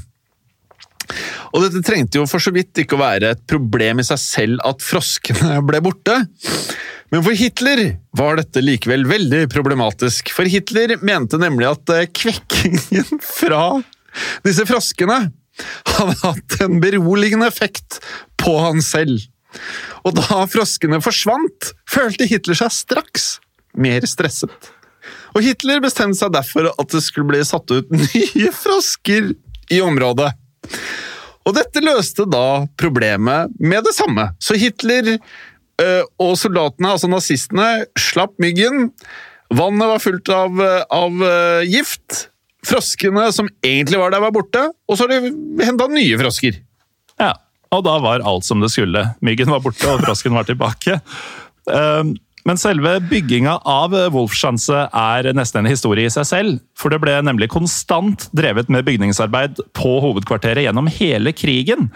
Og 1.51 1.65
dette 1.65 1.83
trengte 1.83 2.21
jo 2.21 2.29
for 2.31 2.43
så 2.43 2.53
vidt 2.55 2.79
ikke 2.79 2.97
å 2.97 3.03
være 3.03 3.35
et 3.35 3.43
problem 3.51 4.01
i 4.01 4.07
seg 4.07 4.21
selv 4.23 4.65
at 4.67 4.85
froskene 4.85 5.59
ble 5.69 5.83
borte. 5.85 6.21
Men 7.11 7.25
for 7.27 7.35
Hitler 7.35 7.83
var 8.17 8.39
dette 8.39 8.63
likevel 8.63 9.03
veldig 9.11 9.49
problematisk, 9.51 10.31
for 10.35 10.47
Hitler 10.47 10.95
mente 11.03 11.41
nemlig 11.43 11.67
at 11.73 11.95
eh, 11.97 12.07
kvekkingen 12.07 13.19
fra 13.41 13.65
disse 14.47 14.67
froskene 14.69 15.25
hadde 15.97 16.17
hatt 16.23 16.59
en 16.65 16.81
beroligende 16.83 17.49
effekt 17.51 18.01
på 18.41 18.57
han 18.63 18.83
selv. 18.85 19.23
Og 20.07 20.15
da 20.17 20.45
froskene 20.51 21.01
forsvant, 21.05 21.73
følte 21.91 22.29
Hitler 22.31 22.59
seg 22.63 22.75
straks 22.75 23.33
mer 23.79 24.05
stresset. 24.09 24.71
Og 25.35 25.45
Hitler 25.45 25.83
bestemte 25.83 26.19
seg 26.19 26.33
derfor 26.35 26.71
at 26.73 26.95
det 26.95 27.03
skulle 27.05 27.31
bli 27.31 27.43
satt 27.47 27.71
ut 27.71 27.91
nye 27.97 28.51
frosker 28.55 29.33
i 29.71 29.81
området. 29.85 30.33
Og 31.49 31.57
dette 31.57 31.83
løste 31.83 32.27
da 32.29 32.67
problemet 32.79 33.55
med 33.59 33.87
det 33.87 33.95
samme. 33.97 34.29
Så 34.43 34.59
Hitler 34.61 35.15
øh, 35.17 36.05
og 36.21 36.37
soldatene, 36.39 36.93
altså 36.95 37.11
nazistene, 37.11 37.87
slapp 37.99 38.37
myggen. 38.43 38.91
Vannet 39.57 39.91
var 39.95 40.03
fullt 40.03 40.31
av, 40.35 40.61
av 40.95 41.25
øh, 41.27 41.63
gift. 41.67 42.27
Froskene 42.67 43.29
som 43.33 43.49
egentlig 43.65 43.99
var 44.01 44.11
der, 44.13 44.21
var 44.21 44.33
borte. 44.35 44.67
Og 44.89 44.99
så 44.99 45.07
har 45.07 45.15
de 45.21 45.31
henta 45.65 45.87
nye 45.89 46.19
frosker. 46.21 46.59
Ja, 47.21 47.35
og 47.73 47.85
da 47.87 47.99
var 48.03 48.25
alt 48.27 48.45
som 48.45 48.61
det 48.65 48.71
skulle. 48.75 49.07
Myggen 49.25 49.49
var 49.53 49.63
borte, 49.65 49.87
og 49.89 50.03
frosken 50.05 50.35
var 50.37 50.49
tilbake. 50.49 51.01
Um, 51.71 52.17
Men 52.49 52.57
selve 52.57 52.95
bygginga 53.05 53.59
av 53.69 53.93
Wolfschanze 54.15 54.87
er 54.97 55.27
nesten 55.37 55.61
en 55.61 55.69
historie 55.71 56.09
i 56.09 56.13
seg 56.13 56.25
selv. 56.25 56.61
For 56.75 56.89
det 56.89 56.97
ble 57.03 57.19
nemlig 57.23 57.51
konstant 57.53 58.25
drevet 58.33 58.71
med 58.73 58.87
bygningsarbeid 58.89 59.61
på 59.77 59.93
hovedkvarteret 60.01 60.65
gjennom 60.65 60.89
hele 60.89 61.35
krigen. 61.37 61.91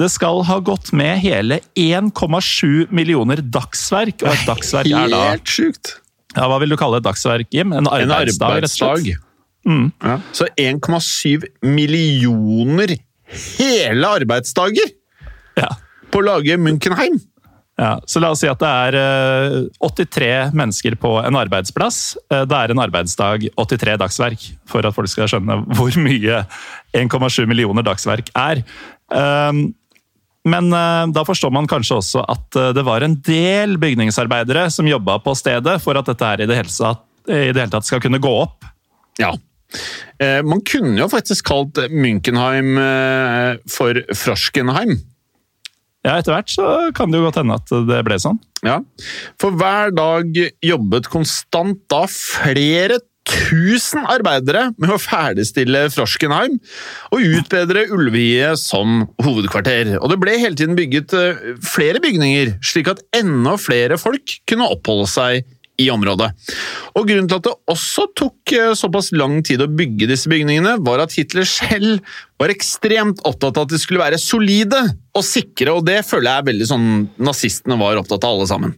Det 0.00 0.08
skal 0.08 0.40
ha 0.48 0.56
gått 0.64 0.94
med 0.96 1.20
hele 1.20 1.60
1,7 1.76 2.88
millioner 2.90 3.42
dagsverk, 3.44 4.24
og 4.24 4.32
et 4.32 4.46
dagsverk 4.48 4.88
er 4.88 5.12
da 5.12 5.20
Helt 5.34 5.52
sjukt! 5.52 5.98
ja, 6.36 6.46
Hva 6.48 6.56
vil 6.64 6.72
du 6.72 6.78
kalle 6.80 7.02
et 7.02 7.04
dagsverk, 7.06 7.52
Jim? 7.52 7.74
En 7.76 7.84
En 7.84 7.92
arbeidsdag? 7.92 8.62
rett 8.64 8.72
og 8.72 9.04
slett? 9.04 9.20
Arbeidsdag. 9.68 9.90
Ja. 10.02 10.16
Så 10.34 10.46
1,7 10.58 11.44
millioner 11.62 12.96
hele 13.58 14.08
arbeidsdager 14.20 14.90
Ja. 15.56 15.68
på 16.10 16.20
å 16.22 16.26
lage 16.26 16.56
Munkenheim! 16.58 17.20
Ja, 17.80 17.94
så 18.06 18.20
la 18.20 18.28
oss 18.34 18.42
si 18.44 18.48
at 18.50 18.60
det 18.60 18.68
er 18.68 18.96
eh, 19.00 19.54
83 19.80 20.26
mennesker 20.54 20.94
på 21.00 21.14
en 21.24 21.38
arbeidsplass. 21.40 22.16
Eh, 22.30 22.42
Det 22.44 22.58
er 22.58 22.70
en 22.74 22.82
arbeidsdag 22.84 23.46
83 23.56 23.96
dagsverk, 24.02 24.44
for 24.68 24.84
at 24.86 24.94
folk 24.94 25.08
skal 25.08 25.26
skjønne 25.32 25.56
hvor 25.74 25.94
mye 26.04 26.42
1,7 26.94 27.46
millioner 27.48 27.82
dagsverk 27.86 28.28
er. 28.36 28.60
Um, 29.08 29.74
Men 30.44 30.72
eh, 30.74 31.06
da 31.14 31.22
forstår 31.24 31.52
man 31.54 31.68
kanskje 31.70 31.96
også 32.00 32.24
at 32.28 32.56
eh, 32.58 32.72
det 32.74 32.82
var 32.84 33.00
en 33.06 33.14
del 33.22 33.76
bygningsarbeidere 33.78 34.66
som 34.74 34.88
jobba 34.90 35.20
på 35.22 35.34
stedet 35.38 35.76
for 35.80 35.96
at 35.96 36.08
dette 36.10 36.28
her 36.28 36.42
i 36.42 36.48
det 37.54 37.60
hele 37.62 37.70
tatt 37.70 37.86
skal 37.86 38.00
kunne 38.02 38.18
gå 38.18 38.32
opp. 38.42 38.64
Ja. 39.22 39.32
Eh, 40.22 40.40
man 40.46 40.62
kunne 40.66 40.98
jo 41.00 41.08
faktisk 41.12 41.48
kalt 41.50 41.80
Münchenheim 41.92 42.76
eh, 42.80 43.62
for 43.70 44.02
Froskenheim. 44.14 44.98
Ja, 46.02 46.16
etter 46.18 46.34
hvert 46.34 46.50
så 46.50 46.66
kan 46.96 47.12
det 47.12 47.20
jo 47.20 47.28
godt 47.28 47.38
hende 47.38 47.60
at 47.60 47.70
det 47.88 48.02
ble 48.06 48.18
sånn. 48.18 48.40
Ja, 48.66 48.80
For 49.40 49.54
hver 49.58 49.94
dag 49.94 50.34
jobbet 50.62 51.08
konstant 51.10 51.82
da 51.90 52.04
flere 52.10 52.98
tusen 53.28 54.02
arbeidere 54.10 54.68
med 54.82 54.90
å 54.90 54.98
ferdigstille 55.00 55.84
Froskenheim 55.94 56.58
og 57.14 57.26
utbedre 57.38 57.84
Ulvie 57.94 58.50
som 58.58 59.04
hovedkvarter. 59.22 59.94
Og 60.00 60.10
det 60.10 60.18
ble 60.22 60.36
hele 60.42 60.58
tiden 60.58 60.78
bygget 60.78 61.14
eh, 61.14 61.42
flere 61.62 62.02
bygninger, 62.02 62.56
slik 62.66 62.90
at 62.90 63.02
enda 63.16 63.54
flere 63.60 63.98
folk 64.00 64.40
kunne 64.50 64.70
oppholde 64.74 65.08
seg 65.10 65.46
i 65.80 65.88
området. 65.92 66.28
Og 66.98 67.08
Grunnen 67.08 67.28
til 67.30 67.40
at 67.40 67.46
det 67.46 67.54
også 67.72 68.06
tok 68.18 68.54
eh, 68.56 68.74
såpass 68.78 69.10
lang 69.16 69.40
tid 69.46 69.64
å 69.64 69.70
bygge 69.70 70.08
disse 70.10 70.30
bygningene, 70.30 70.76
var 70.84 71.04
at 71.04 71.16
Hitler 71.16 71.48
selv 71.48 72.02
var 72.40 72.52
ekstremt 72.52 73.22
opptatt 73.28 73.56
av 73.56 73.66
at 73.66 73.74
de 73.74 73.80
skulle 73.80 74.02
være 74.02 74.20
solide 74.20 74.82
og 75.16 75.24
sikre, 75.26 75.72
og 75.72 75.86
det 75.88 76.02
føler 76.08 76.30
jeg 76.30 76.42
er 76.42 76.48
veldig 76.50 76.70
sånn 76.72 76.88
nazistene 77.22 77.78
var 77.80 78.00
opptatt 78.00 78.26
av 78.26 78.36
alle 78.36 78.48
sammen. 78.50 78.76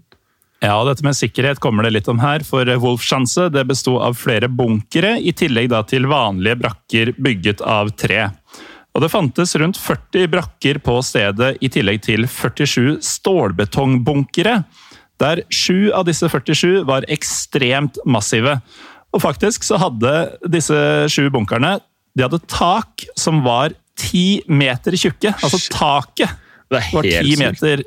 Ja, 0.65 0.79
og 0.79 0.87
dette 0.89 1.05
med 1.05 1.17
sikkerhet 1.19 1.61
kommer 1.61 1.85
det 1.85 1.93
litt 1.97 2.09
om 2.09 2.23
her, 2.23 2.45
for 2.47 2.69
Wolfschanze 2.81 3.51
det 3.53 3.67
besto 3.69 3.99
av 4.01 4.17
flere 4.17 4.49
bunkere, 4.49 5.19
i 5.21 5.35
tillegg 5.37 5.75
til 5.91 6.09
vanlige 6.09 6.61
brakker 6.63 7.13
bygget 7.21 7.61
av 7.61 7.93
tre. 7.99 8.31
Og 8.95 9.03
Det 9.03 9.11
fantes 9.11 9.57
rundt 9.59 9.77
40 9.77 10.29
brakker 10.31 10.79
på 10.79 11.01
stedet, 11.03 11.57
i 11.61 11.69
tillegg 11.69 12.01
til 12.07 12.29
47 12.31 13.03
stålbetongbunkere 13.03 14.61
der 15.23 15.45
sju 15.53 15.93
av 15.95 16.07
disse 16.09 16.29
47 16.31 16.85
var 16.89 17.07
ekstremt 17.13 18.01
massive. 18.07 18.59
Og 19.15 19.23
faktisk 19.23 19.67
så 19.67 19.79
hadde 19.79 20.15
disse 20.51 20.77
sju 21.13 21.29
bunkerne 21.33 21.77
de 22.15 22.23
hadde 22.23 22.41
tak 22.51 23.07
som 23.19 23.43
var 23.47 23.75
ti 23.99 24.43
meter 24.51 24.97
tjukke. 24.99 25.35
Altså 25.43 25.61
taket 25.73 26.31
var 26.71 27.07
ti 27.07 27.37
meter 27.41 27.85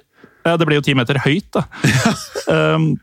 Ja, 0.48 0.56
det 0.56 0.68
ble 0.68 0.78
jo 0.78 0.84
ti 0.86 0.94
meter 0.96 1.18
høyt, 1.20 1.50
da. 1.52 1.66
um, 2.78 2.94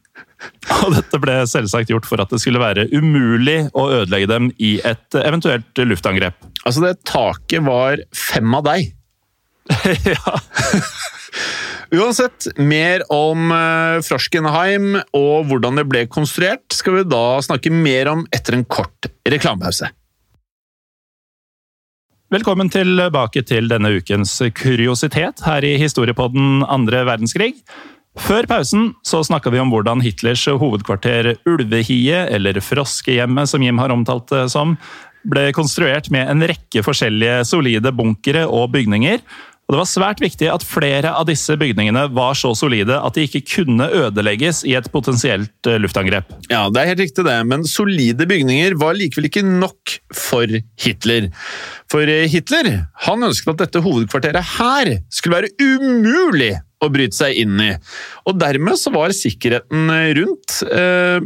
og 0.80 0.94
dette 0.94 1.18
ble 1.20 1.34
selvsagt 1.48 1.90
gjort 1.92 2.06
for 2.08 2.20
at 2.22 2.30
det 2.32 2.40
skulle 2.40 2.60
være 2.60 2.86
umulig 2.92 3.66
å 3.76 3.84
ødelegge 4.00 4.30
dem 4.30 4.48
i 4.56 4.78
et 4.84 5.18
eventuelt 5.20 5.82
luftangrep. 5.84 6.38
Altså, 6.64 6.86
det 6.86 7.02
taket 7.08 7.64
var 7.66 8.00
fem 8.16 8.56
av 8.56 8.64
deg. 8.64 8.94
ja. 10.04 10.40
Uansett, 11.94 12.47
mer 12.59 13.04
om 13.12 13.52
uh, 13.52 14.00
Froskenheim 14.04 14.99
og 15.14 15.49
hvordan 15.49 15.78
det 15.78 15.87
ble 15.88 16.06
konstruert, 16.11 16.66
skal 16.75 16.99
vi 16.99 17.04
da 17.09 17.40
snakke 17.44 17.73
mer 17.73 18.11
om 18.12 18.25
etter 18.35 18.59
en 18.59 18.64
kort 18.66 19.09
reklamepause. 19.28 19.90
Velkommen 22.35 22.71
tilbake 22.73 23.44
til 23.47 23.68
denne 23.71 23.92
ukens 23.94 24.40
kuriositet 24.59 25.44
her 25.47 25.64
i 25.64 25.76
historiepodden 25.78 26.64
andre 26.66 27.04
verdenskrig. 27.06 27.52
Før 28.18 28.47
pausen 28.50 28.92
så 29.06 29.21
snakka 29.26 29.52
vi 29.54 29.61
om 29.62 29.71
hvordan 29.71 30.02
Hitlers 30.02 30.42
hovedkvarter 30.47 31.35
Ulvehie, 31.50 32.25
eller 32.30 32.59
Froskehjemmet 32.62 33.50
som 33.50 33.62
Jim 33.62 33.78
har 33.83 33.94
omtalt 33.94 34.28
det 34.33 34.49
som, 34.54 34.76
ble 35.25 35.49
konstruert 35.56 36.11
med 36.12 36.28
en 36.28 36.44
rekke 36.47 36.83
forskjellige 36.85 37.42
solide 37.49 37.92
bunkere 37.97 38.44
og 38.50 38.71
bygninger, 38.75 39.23
og 39.64 39.73
Det 39.73 39.78
var 39.80 39.88
svært 39.88 40.21
viktig 40.21 40.49
at 40.52 40.64
flere 40.66 41.11
av 41.16 41.25
disse 41.28 41.54
bygningene 41.56 42.04
var 42.12 42.37
så 42.37 42.50
solide 42.59 42.99
at 43.00 43.16
de 43.16 43.25
ikke 43.25 43.40
kunne 43.54 43.87
ødelegges 43.97 44.61
i 44.68 44.75
et 44.76 44.90
potensielt 44.92 45.71
eh, 45.71 45.78
luftangrep. 45.80 46.28
Ja, 46.50 46.66
det 46.68 46.83
er 46.83 46.90
helt 46.90 47.00
riktig 47.06 47.25
det, 47.25 47.38
men 47.49 47.64
solide 47.68 48.28
bygninger 48.28 48.76
var 48.80 48.99
likevel 48.99 49.30
ikke 49.30 49.44
nok 49.47 49.97
for 50.12 50.52
Hitler. 50.85 51.30
For 51.92 52.04
eh, 52.04 52.28
Hitler 52.28 52.71
han 53.06 53.25
ønsket 53.30 53.54
at 53.54 53.64
dette 53.64 53.85
hovedkvarteret 53.87 54.52
her 54.59 54.92
skulle 55.09 55.40
være 55.40 55.54
umulig 55.64 56.52
å 56.85 56.92
bryte 56.92 57.16
seg 57.16 57.40
inn 57.40 57.56
i. 57.64 57.73
Og 58.28 58.37
dermed 58.37 58.76
så 58.76 58.92
var 58.92 59.16
sikkerheten 59.16 59.88
rundt 60.21 60.61
eh, 60.68 61.25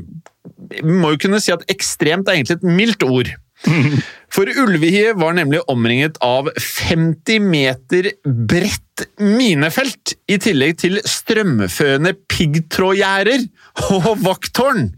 må 0.87 1.13
jo 1.15 1.23
kunne 1.27 1.43
si 1.43 1.53
at 1.55 1.67
ekstremt 1.73 2.29
er 2.29 2.39
egentlig 2.39 2.59
et 2.61 2.71
mildt 2.71 3.05
ord. 3.07 3.35
For 4.35 4.51
Ulvehiet 4.61 5.17
var 5.17 5.33
nemlig 5.39 5.63
omringet 5.73 6.19
av 6.25 6.51
50 6.61 7.41
meter 7.49 8.11
bredt 8.25 8.85
minefelt, 9.23 10.15
i 10.29 10.37
tillegg 10.43 10.77
til 10.83 10.99
strømførende 11.07 12.13
piggtrådgjerder 12.29 13.47
og 13.95 14.09
vakttårn. 14.25 14.89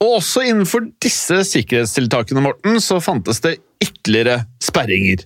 Og 0.00 0.18
også 0.18 0.46
innenfor 0.48 0.88
disse 1.04 1.42
sikkerhetstiltakene 1.52 2.42
Morten, 2.44 2.80
så 2.82 2.98
fantes 3.04 3.42
det 3.44 3.58
ytterligere 3.84 4.42
sperringer. 4.64 5.22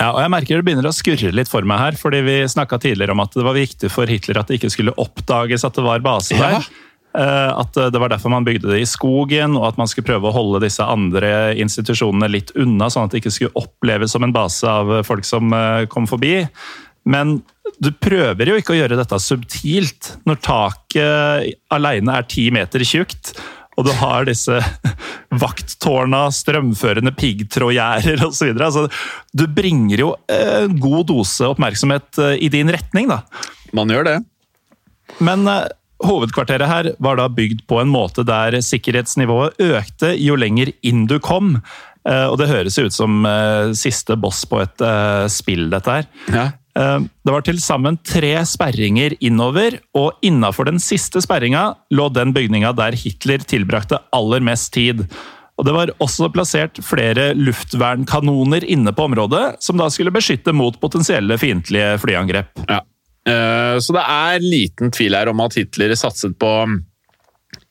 Ja, 0.00 0.08
og 0.10 0.18
jeg 0.24 0.30
merker 0.32 0.58
Det 0.58 0.64
begynner 0.66 0.88
å 0.90 0.94
skurre 0.94 1.30
litt 1.30 1.50
for 1.50 1.66
meg 1.68 1.78
her, 1.78 1.98
fordi 1.98 2.24
vi 2.26 2.40
snakka 2.50 2.80
tidligere 2.82 3.14
om 3.14 3.22
at 3.22 3.36
det 3.36 3.44
var 3.46 3.54
viktig 3.54 3.92
for 3.92 4.10
Hitler 4.10 4.40
at 4.40 4.50
det 4.50 4.58
ikke 4.58 4.72
skulle 4.74 4.96
oppdages 4.98 5.66
at 5.66 5.78
det 5.78 5.84
var 5.86 6.02
base 6.04 6.34
der. 6.34 6.58
Ja. 6.58 6.90
Eh, 7.14 7.50
at 7.54 7.76
det 7.94 8.00
var 8.02 8.10
derfor 8.10 8.32
man 8.32 8.46
bygde 8.46 8.72
det 8.72 8.80
i 8.82 8.88
skogen, 8.90 9.54
og 9.58 9.68
at 9.68 9.78
man 9.78 9.90
skulle 9.90 10.08
prøve 10.08 10.30
å 10.30 10.34
holde 10.34 10.64
disse 10.64 10.82
andre 10.82 11.54
institusjonene 11.62 12.30
litt 12.32 12.50
unna, 12.58 12.88
sånn 12.90 13.06
at 13.06 13.14
det 13.14 13.22
ikke 13.22 13.34
skulle 13.36 13.60
oppleves 13.60 14.16
som 14.16 14.26
en 14.26 14.34
base 14.34 14.66
av 14.66 14.96
folk 15.06 15.26
som 15.28 15.54
eh, 15.54 15.84
kom 15.90 16.08
forbi. 16.10 16.40
Men 17.06 17.38
du 17.82 17.90
prøver 17.92 18.48
jo 18.48 18.56
ikke 18.58 18.74
å 18.74 18.78
gjøre 18.78 18.98
dette 18.98 19.18
subtilt 19.22 20.14
når 20.26 20.40
taket 20.42 21.54
alene 21.74 22.16
er 22.18 22.26
ti 22.30 22.48
meter 22.54 22.82
tjukt. 22.86 23.34
Og 23.74 23.86
du 23.88 23.92
har 23.98 24.26
disse 24.26 24.58
vakttårna, 25.44 26.26
strømførende 26.34 27.14
piggtrådgjerder 27.18 28.26
osv. 28.26 28.50
Altså, 28.54 28.86
du 29.34 29.46
bringer 29.50 30.02
jo 30.02 30.10
en 30.30 30.76
god 30.82 31.10
dose 31.10 31.46
oppmerksomhet 31.54 32.22
eh, 32.22 32.36
i 32.42 32.50
din 32.50 32.74
retning, 32.74 33.10
da. 33.10 33.22
Man 33.74 33.90
gjør 33.90 34.10
det. 34.10 34.18
Men 35.22 35.46
Hovedkvarteret 36.04 36.68
her 36.68 36.90
var 37.02 37.18
da 37.18 37.30
bygd 37.32 37.64
på 37.70 37.80
en 37.80 37.90
måte 37.92 38.24
der 38.26 38.58
sikkerhetsnivået 38.64 39.58
økte 39.62 40.14
jo 40.20 40.36
lenger 40.38 40.72
inn 40.84 41.06
du 41.10 41.18
kom. 41.22 41.56
Eh, 42.04 42.26
og 42.28 42.36
det 42.40 42.50
høres 42.50 42.76
ut 42.76 42.92
som 42.94 43.24
eh, 43.28 43.72
siste 43.78 44.16
boss 44.20 44.42
på 44.48 44.60
et 44.64 44.84
eh, 44.84 45.24
spill, 45.32 45.68
dette 45.72 45.98
her. 46.00 46.12
Ja. 46.28 46.50
Det 46.74 47.30
var 47.30 47.44
til 47.46 47.60
sammen 47.62 47.94
tre 48.02 48.32
sperringer 48.50 49.12
innover, 49.22 49.76
og 49.94 50.16
innafor 50.26 50.66
den 50.66 50.80
siste 50.82 51.20
sperringa 51.22 51.68
lå 51.94 52.08
den 52.10 52.32
bygninga 52.34 52.72
der 52.74 52.96
Hitler 52.98 53.44
tilbrakte 53.46 54.00
aller 54.10 54.42
mest 54.42 54.72
tid. 54.74 55.04
Og 55.54 55.68
Det 55.68 55.74
var 55.76 55.92
også 56.02 56.32
plassert 56.34 56.80
flere 56.82 57.28
luftvernkanoner 57.38 58.66
inne 58.66 58.90
på 58.90 59.06
området, 59.06 59.44
som 59.62 59.78
da 59.78 59.86
skulle 59.86 60.10
beskytte 60.10 60.50
mot 60.50 60.80
potensielle 60.82 61.38
fiendtlige 61.38 61.94
flyangrep. 62.02 62.50
Ja. 62.66 62.80
Eh, 63.28 63.76
så 63.80 63.96
det 63.96 64.02
er 64.04 64.44
liten 64.44 64.92
tvil 64.94 65.16
her 65.16 65.30
om 65.32 65.40
at 65.44 65.56
Hitler 65.58 65.94
satset 65.98 66.36
på 66.40 66.50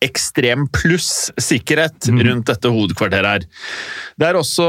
ekstrem 0.03 0.65
pluss 0.73 1.31
sikkerhet 1.39 2.09
mm. 2.11 2.21
rundt 2.27 2.49
dette 2.49 2.71
hovedkvarteret 2.71 3.29
her. 3.29 3.45
Det 4.19 4.27
er 4.27 4.39
også 4.39 4.67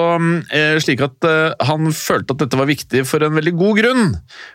eh, 0.54 0.76
slik 0.82 1.02
at 1.04 1.26
eh, 1.28 1.66
han 1.68 1.90
følte 1.94 2.34
at 2.36 2.44
dette 2.44 2.60
var 2.60 2.70
viktig 2.70 3.04
for 3.08 3.24
en 3.24 3.34
veldig 3.38 3.54
god 3.58 3.80
grunn. 3.80 4.14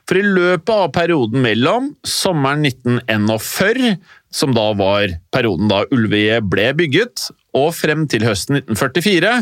For 0.09 0.19
i 0.19 0.25
løpet 0.25 0.73
av 0.75 0.93
perioden 0.95 1.43
mellom 1.43 1.91
sommeren 2.07 2.65
1941, 2.67 3.99
som 4.31 4.55
da 4.55 4.69
var 4.77 5.15
perioden 5.33 5.71
da 5.71 5.83
Ulvie 5.95 6.39
ble 6.45 6.71
bygget, 6.77 7.29
og 7.57 7.71
frem 7.73 8.05
til 8.09 8.23
høsten 8.27 8.61
1944, 8.61 9.35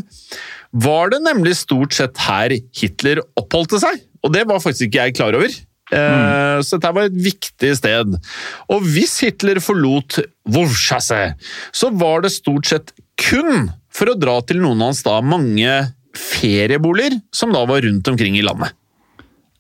var 0.84 1.12
det 1.12 1.24
nemlig 1.26 1.58
stort 1.60 1.96
sett 1.96 2.20
her 2.28 2.54
Hitler 2.76 3.22
oppholdte 3.40 3.82
seg. 3.84 4.00
Og 4.26 4.34
det 4.34 4.48
var 4.50 4.64
faktisk 4.64 4.90
ikke 4.90 5.08
jeg 5.08 5.18
klar 5.20 5.38
over. 5.38 5.52
Mm. 5.88 6.64
Så 6.68 6.76
dette 6.76 6.94
var 6.96 7.08
et 7.08 7.20
viktig 7.28 7.70
sted. 7.80 8.16
Og 8.74 8.88
hvis 8.92 9.14
Hitler 9.24 9.62
forlot 9.64 10.20
Wurschasse, 10.52 11.22
så 11.72 11.92
var 11.96 12.26
det 12.26 12.34
stort 12.36 12.68
sett 12.68 12.92
kun 13.18 13.70
for 13.94 14.12
å 14.12 14.18
dra 14.20 14.40
til 14.46 14.60
noen 14.62 14.84
av 14.84 14.92
hans 14.92 15.06
da 15.06 15.20
mange 15.24 15.78
ferieboliger 16.18 17.18
som 17.36 17.54
da 17.54 17.64
var 17.70 17.86
rundt 17.86 18.08
omkring 18.12 18.38
i 18.38 18.46
landet. 18.46 18.76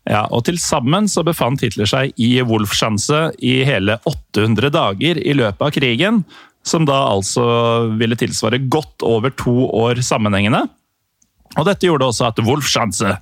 Ja, 0.07 0.23
og 0.31 0.45
Til 0.47 0.55
sammen 0.61 1.09
så 1.11 1.23
befant 1.27 1.63
Hitler 1.63 1.89
seg 1.89 2.13
i 2.21 2.37
Wolfschanze 2.47 3.27
i 3.43 3.59
hele 3.67 3.97
800 4.07 4.71
dager 4.71 5.19
i 5.19 5.35
løpet 5.35 5.65
av 5.67 5.73
krigen, 5.75 6.21
som 6.67 6.87
da 6.87 6.95
altså 7.11 7.43
ville 7.99 8.15
tilsvare 8.19 8.61
godt 8.71 9.03
over 9.07 9.33
to 9.35 9.67
år 9.67 9.99
sammenhengende. 10.03 10.63
Og 11.57 11.67
Dette 11.67 11.87
gjorde 11.87 12.07
også 12.07 12.29
at 12.29 12.39
Wolfschanze 12.43 13.17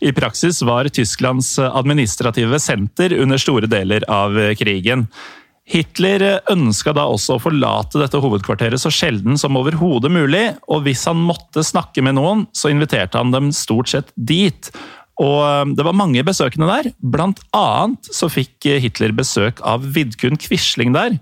i 0.00 0.12
praksis 0.16 0.62
var 0.66 0.88
Tysklands 0.92 1.56
administrative 1.58 2.60
senter 2.62 3.14
under 3.18 3.40
store 3.40 3.70
deler 3.70 4.04
av 4.10 4.36
krigen. 4.58 5.06
Hitler 5.68 6.22
ønska 6.48 6.94
da 6.96 7.04
også 7.12 7.36
å 7.36 7.42
forlate 7.42 8.00
dette 8.00 8.20
hovedkvarteret 8.22 8.80
så 8.80 8.92
sjelden 8.94 9.36
som 9.40 9.58
overhodet 9.60 10.10
mulig, 10.12 10.44
og 10.64 10.86
hvis 10.86 11.04
han 11.10 11.20
måtte 11.20 11.64
snakke 11.66 12.04
med 12.04 12.16
noen, 12.16 12.46
så 12.56 12.72
inviterte 12.72 13.20
han 13.20 13.34
dem 13.34 13.50
stort 13.52 13.92
sett 13.92 14.14
dit. 14.16 14.70
Og 15.20 15.42
um, 15.42 15.74
det 15.76 15.84
var 15.84 15.98
mange 15.98 16.24
besøkende 16.24 16.70
der. 16.70 16.88
Blant 17.02 17.42
annet 17.56 18.08
så 18.14 18.30
fikk 18.32 18.70
Hitler 18.80 19.12
besøk 19.16 19.60
av 19.66 19.84
Vidkun 19.96 20.40
Quisling 20.40 20.94
der 20.96 21.18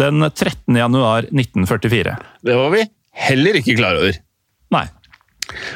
den 0.00 0.24
13. 0.30 0.78
januar 0.78 1.26
1944. 1.28 2.16
Det 2.46 2.56
var 2.56 2.72
vi 2.72 2.86
heller 3.28 3.60
ikke 3.60 3.76
klar 3.76 4.00
over. 4.00 4.16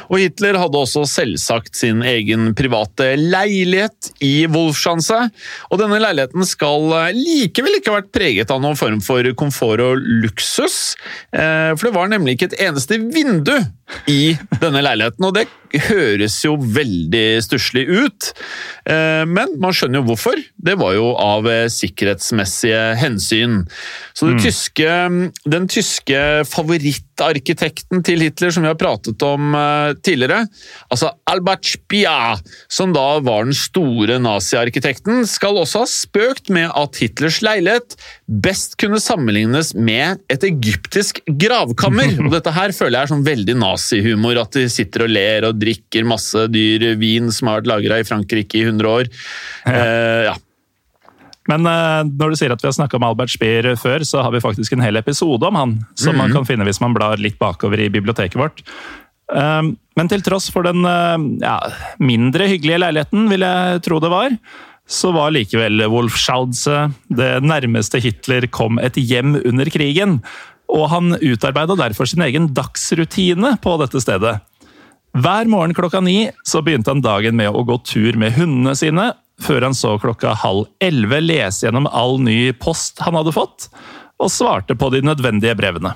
Og 0.09 0.19
Hitler 0.21 0.57
hadde 0.59 0.81
også 0.81 1.05
selvsagt 1.09 1.75
sin 1.77 2.03
egen 2.05 2.53
private 2.57 3.13
leilighet 3.19 4.11
i 4.23 4.45
Wolfschanze. 4.51 5.25
Og 5.71 5.81
denne 5.81 5.99
leiligheten 6.01 6.45
skal 6.47 6.89
likevel 7.15 7.79
ikke 7.79 7.93
ha 7.93 7.99
vært 8.01 8.13
preget 8.15 8.53
av 8.53 8.61
noen 8.63 8.79
form 8.79 9.01
for 9.05 9.27
komfort 9.37 9.83
og 9.83 10.01
luksus. 10.23 10.95
Eh, 11.35 11.71
For 11.75 11.89
det 11.89 11.95
var 11.97 12.11
nemlig 12.11 12.37
ikke 12.37 12.51
et 12.53 12.59
eneste 12.69 12.99
vindu 13.01 13.55
i 14.09 14.35
denne 14.61 14.81
leiligheten, 14.81 15.27
og 15.27 15.35
det 15.37 15.45
høres 15.81 16.37
jo 16.45 16.55
veldig 16.59 17.25
stusslig 17.45 17.85
ut. 17.89 18.31
Eh, 18.89 19.23
Men 19.25 19.55
man 19.61 19.75
skjønner 19.75 20.01
jo 20.01 20.09
hvorfor. 20.11 20.39
Det 20.55 20.77
var 20.79 20.95
jo 20.97 21.11
av 21.19 21.47
eh, 21.49 21.67
sikkerhetsmessige 21.71 22.81
hensyn. 23.01 23.63
Så 24.15 24.29
det 24.29 24.43
tyske, 24.45 24.89
den 25.45 25.67
tyske 25.71 26.19
favorittarkitekten 26.47 28.03
til 28.05 28.23
Hitler, 28.25 28.53
som 28.53 28.65
vi 28.65 28.71
har 28.71 28.79
pratet 28.79 29.21
om 29.25 29.55
eh, 29.57 29.93
tidligere, 30.05 30.45
altså 30.93 31.11
Albert 31.29 31.67
Spia, 31.67 32.35
som 32.71 32.93
da 32.95 33.19
var 33.25 33.47
den 33.47 33.57
store 33.57 34.19
naziarkitekten, 34.23 35.25
skal 35.29 35.59
også 35.61 35.83
ha 35.83 35.89
spøkt 35.89 36.51
med 36.53 36.69
at 36.71 37.01
Hitlers 37.01 37.41
leilighet 37.45 37.97
best 38.25 38.77
kunne 38.81 39.01
sammenlignes 39.03 39.73
med 39.75 40.21
et 40.31 40.45
egyptisk 40.47 41.21
gravkammer. 41.27 42.15
Og 42.25 42.31
dette 42.33 42.53
her 42.55 42.73
føler 42.75 42.99
jeg 42.99 43.07
er 43.07 43.13
sånn 43.13 43.27
veldig 43.27 43.57
nazihumor, 43.61 44.39
at 44.41 44.55
de 44.57 44.67
sitter 44.71 45.05
og 45.05 45.13
ler 45.13 45.49
og 45.49 45.59
drikker 45.65 46.07
masse 46.07 46.45
dyr 46.53 46.91
vin 47.01 47.31
som 47.33 47.51
har 47.51 47.61
vært 47.61 47.71
lagra 47.73 48.01
i 48.01 48.07
Frankrike 48.07 48.61
i 48.61 48.65
100 48.69 48.91
år. 48.91 49.11
Eh, 49.69 50.27
ja. 50.29 50.35
Men 51.51 51.67
eh, 51.69 52.01
når 52.09 52.33
du 52.33 52.39
sier 52.39 52.53
at 52.53 52.61
vi 52.63 52.69
har 52.69 52.77
snakka 52.77 52.99
om 52.99 53.07
Albert 53.09 53.33
Speer 53.35 53.73
før, 53.81 54.05
så 54.07 54.23
har 54.25 54.33
vi 54.33 54.43
faktisk 54.45 54.77
en 54.77 54.85
hel 54.85 55.01
episode 55.01 55.45
om 55.45 55.57
han, 55.59 55.79
som 55.99 56.17
man 56.17 56.33
kan 56.33 56.47
finne 56.47 56.65
hvis 56.67 56.81
man 56.81 56.95
blar 56.95 57.21
litt 57.21 57.41
bakover 57.41 57.83
i 57.83 57.91
biblioteket 57.93 58.39
vårt. 58.39 58.63
Men 59.95 60.11
til 60.11 60.23
tross 60.25 60.49
for 60.51 60.67
den 60.67 60.83
eh, 60.87 61.27
ja, 61.45 61.57
mindre 62.03 62.49
hyggelige 62.51 62.81
leiligheten, 62.83 63.29
vil 63.31 63.45
jeg 63.47 63.83
tro 63.87 64.01
det 64.03 64.11
var, 64.11 64.35
så 64.85 65.11
var 65.15 65.33
likevel 65.33 65.87
Wolfschalze 65.89 66.89
det 67.09 67.31
nærmeste 67.41 68.01
Hitler 68.03 68.45
kom 68.53 68.77
et 68.83 68.99
hjem 68.99 69.39
under 69.41 69.71
krigen. 69.73 70.19
Og 70.69 70.89
han 70.91 71.15
utarbeida 71.21 71.77
derfor 71.79 72.09
sin 72.09 72.25
egen 72.25 72.51
dagsrutine 72.57 73.55
på 73.63 73.77
dette 73.81 74.01
stedet. 74.03 74.35
Hver 75.15 75.45
morgen 75.45 75.73
klokka 75.73 76.01
ni 76.03 76.31
så 76.43 76.59
begynte 76.61 76.91
han 76.91 77.01
dagen 77.01 77.37
med 77.39 77.47
å 77.55 77.61
gå 77.63 77.77
tur 77.87 78.17
med 78.19 78.33
hundene 78.35 78.73
sine, 78.75 79.13
før 79.39 79.63
han 79.63 79.75
så 79.77 79.93
klokka 79.99 80.33
halv 80.41 80.65
elleve 80.83 81.21
lese 81.23 81.63
gjennom 81.63 81.87
all 81.87 82.17
ny 82.19 82.51
post 82.59 82.99
han 82.99 83.15
hadde 83.15 83.31
fått, 83.31 83.69
og 84.19 84.31
svarte 84.31 84.75
på 84.75 84.89
de 84.91 84.99
nødvendige 85.07 85.55
brevene. 85.55 85.93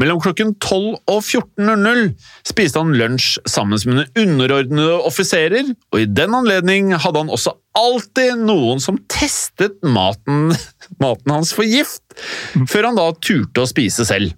Mellom 0.00 0.20
klokken 0.22 0.54
12 0.56 0.96
og 1.12 1.18
14.00 1.20 2.14
spiste 2.48 2.80
han 2.80 2.94
lunsj 2.96 3.34
sammen 3.48 3.80
med 3.90 4.16
underordnede 4.18 4.96
offiserer, 5.04 5.74
og 5.92 6.00
i 6.00 6.08
den 6.08 6.36
anledning 6.36 6.94
hadde 6.94 7.20
han 7.20 7.32
også 7.32 7.52
alltid 7.76 8.40
noen 8.40 8.80
som 8.82 8.96
testet 9.12 9.76
maten, 9.84 10.54
maten 11.02 11.34
hans 11.34 11.52
for 11.56 11.68
gift, 11.68 12.02
før 12.70 12.90
han 12.90 12.98
da 12.98 13.10
turte 13.20 13.64
å 13.64 13.68
spise 13.68 14.08
selv. 14.08 14.32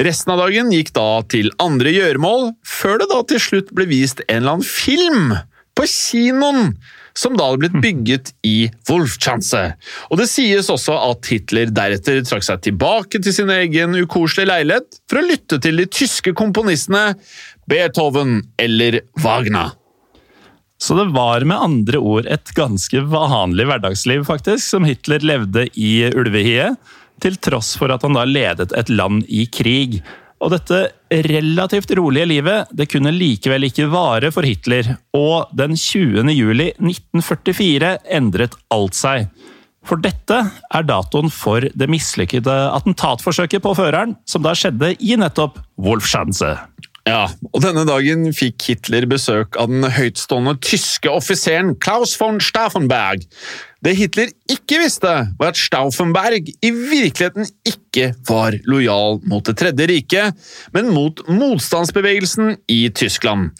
Resten 0.00 0.34
av 0.34 0.40
dagen 0.46 0.72
gikk 0.72 0.94
da 0.96 1.08
til 1.28 1.52
andre 1.62 1.92
gjøremål, 1.92 2.54
før 2.64 3.02
det 3.02 3.10
da 3.12 3.20
til 3.28 3.42
slutt 3.44 3.74
ble 3.76 3.88
vist 3.92 4.24
en 4.24 4.40
eller 4.40 4.56
annen 4.56 4.68
film 4.68 5.34
på 5.74 5.88
kinoen 5.90 6.76
som 7.18 7.36
da 7.38 7.46
hadde 7.48 7.62
blitt 7.62 7.78
bygget 7.82 8.32
i 8.46 8.70
Wolfschanze. 8.88 9.62
Og 10.10 10.18
det 10.18 10.26
sies 10.30 10.70
også 10.72 10.96
at 10.98 11.30
Hitler 11.30 11.70
deretter 11.74 12.20
trakk 12.26 12.46
seg 12.46 12.64
tilbake 12.66 13.20
til 13.22 13.36
sin 13.36 13.52
egen 13.54 13.94
ukoselige 13.94 14.50
leilighet 14.50 15.00
for 15.10 15.20
å 15.20 15.28
lytte 15.28 15.60
til 15.62 15.78
de 15.78 15.86
tyske 15.86 16.34
komponistene 16.36 17.14
Beethoven 17.70 18.40
eller 18.60 19.00
Wagner. 19.22 19.76
Så 20.84 20.96
det 20.98 21.06
var 21.14 21.46
med 21.46 21.62
andre 21.62 22.00
ord 22.02 22.26
et 22.28 22.50
ganske 22.56 23.04
vanlig 23.08 23.68
hverdagsliv 23.70 24.26
faktisk, 24.28 24.66
som 24.66 24.84
Hitler 24.84 25.22
levde 25.24 25.68
i 25.78 26.10
ulvehiet, 26.10 26.76
til 27.22 27.38
tross 27.38 27.76
for 27.78 27.94
at 27.94 28.02
han 28.04 28.18
da 28.18 28.26
ledet 28.26 28.74
et 28.76 28.90
land 28.90 29.22
i 29.30 29.46
krig. 29.46 30.00
Og 30.44 30.52
dette 30.52 30.80
relativt 31.24 31.94
rolige 31.96 32.28
livet 32.28 32.72
det 32.76 32.90
kunne 32.92 33.14
likevel 33.14 33.64
ikke 33.70 33.88
vare 33.92 34.28
for 34.34 34.44
Hitler, 34.44 34.96
og 35.16 35.48
den 35.56 35.72
20. 35.78 36.28
juli 36.34 36.68
1944 36.76 37.94
endret 38.18 38.56
alt 38.74 38.98
seg. 38.98 39.30
For 39.84 40.00
dette 40.00 40.38
er 40.48 40.86
datoen 40.88 41.32
for 41.32 41.64
det 41.64 41.88
mislykkede 41.92 42.52
attentatforsøket 42.76 43.64
på 43.64 43.74
føreren, 43.76 44.16
som 44.28 44.44
da 44.44 44.54
skjedde 44.56 44.94
i 45.00 45.16
nettopp 45.20 45.60
Wolfschanze. 45.80 46.54
Ja, 47.04 47.26
og 47.52 47.60
denne 47.60 47.82
dagen 47.84 48.30
fikk 48.32 48.64
Hitler 48.64 49.04
besøk 49.08 49.58
av 49.60 49.68
den 49.68 49.84
høytstående 49.92 50.56
tyske 50.64 51.12
offiseren 51.12 51.74
Klaus 51.76 52.14
von 52.16 52.40
Stauffenberg. 52.40 53.26
Det 53.84 53.92
Hitler 53.98 54.30
ikke 54.48 54.78
visste, 54.80 55.10
var 55.36 55.50
at 55.52 55.58
Stauffenberg 55.60 56.46
i 56.48 56.70
virkeligheten 56.72 57.44
ikke 57.68 58.14
var 58.24 58.56
lojal 58.64 59.18
mot 59.28 59.44
Det 59.44 59.58
tredje 59.60 59.86
riket, 59.90 60.46
men 60.72 60.88
mot 60.94 61.20
motstandsbevegelsen 61.28 62.56
i 62.72 62.88
Tyskland. 62.96 63.50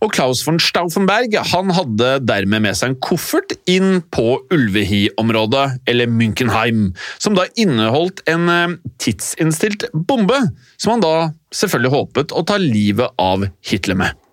Og 0.00 0.14
Klaus 0.14 0.40
von 0.46 0.60
Stauffenberg 0.62 1.36
han 1.50 1.72
hadde 1.76 2.12
dermed 2.24 2.64
med 2.64 2.78
seg 2.78 2.94
en 2.94 3.00
koffert 3.02 3.52
inn 3.68 4.00
på 4.14 4.38
Ulvehi-området, 4.54 5.66
eller 5.90 6.08
Münchenheim, 6.08 6.94
som 7.20 7.36
da 7.36 7.44
inneholdt 7.60 8.22
en 8.30 8.48
eh, 8.52 8.78
tidsinnstilt 9.02 9.90
bombe, 9.92 10.38
som 10.80 10.96
han 10.96 11.04
da 11.04 11.14
selvfølgelig 11.52 11.92
håpet 11.92 12.32
å 12.32 12.46
ta 12.48 12.56
livet 12.62 13.12
av 13.20 13.44
Hitler 13.68 14.00
med. 14.00 14.27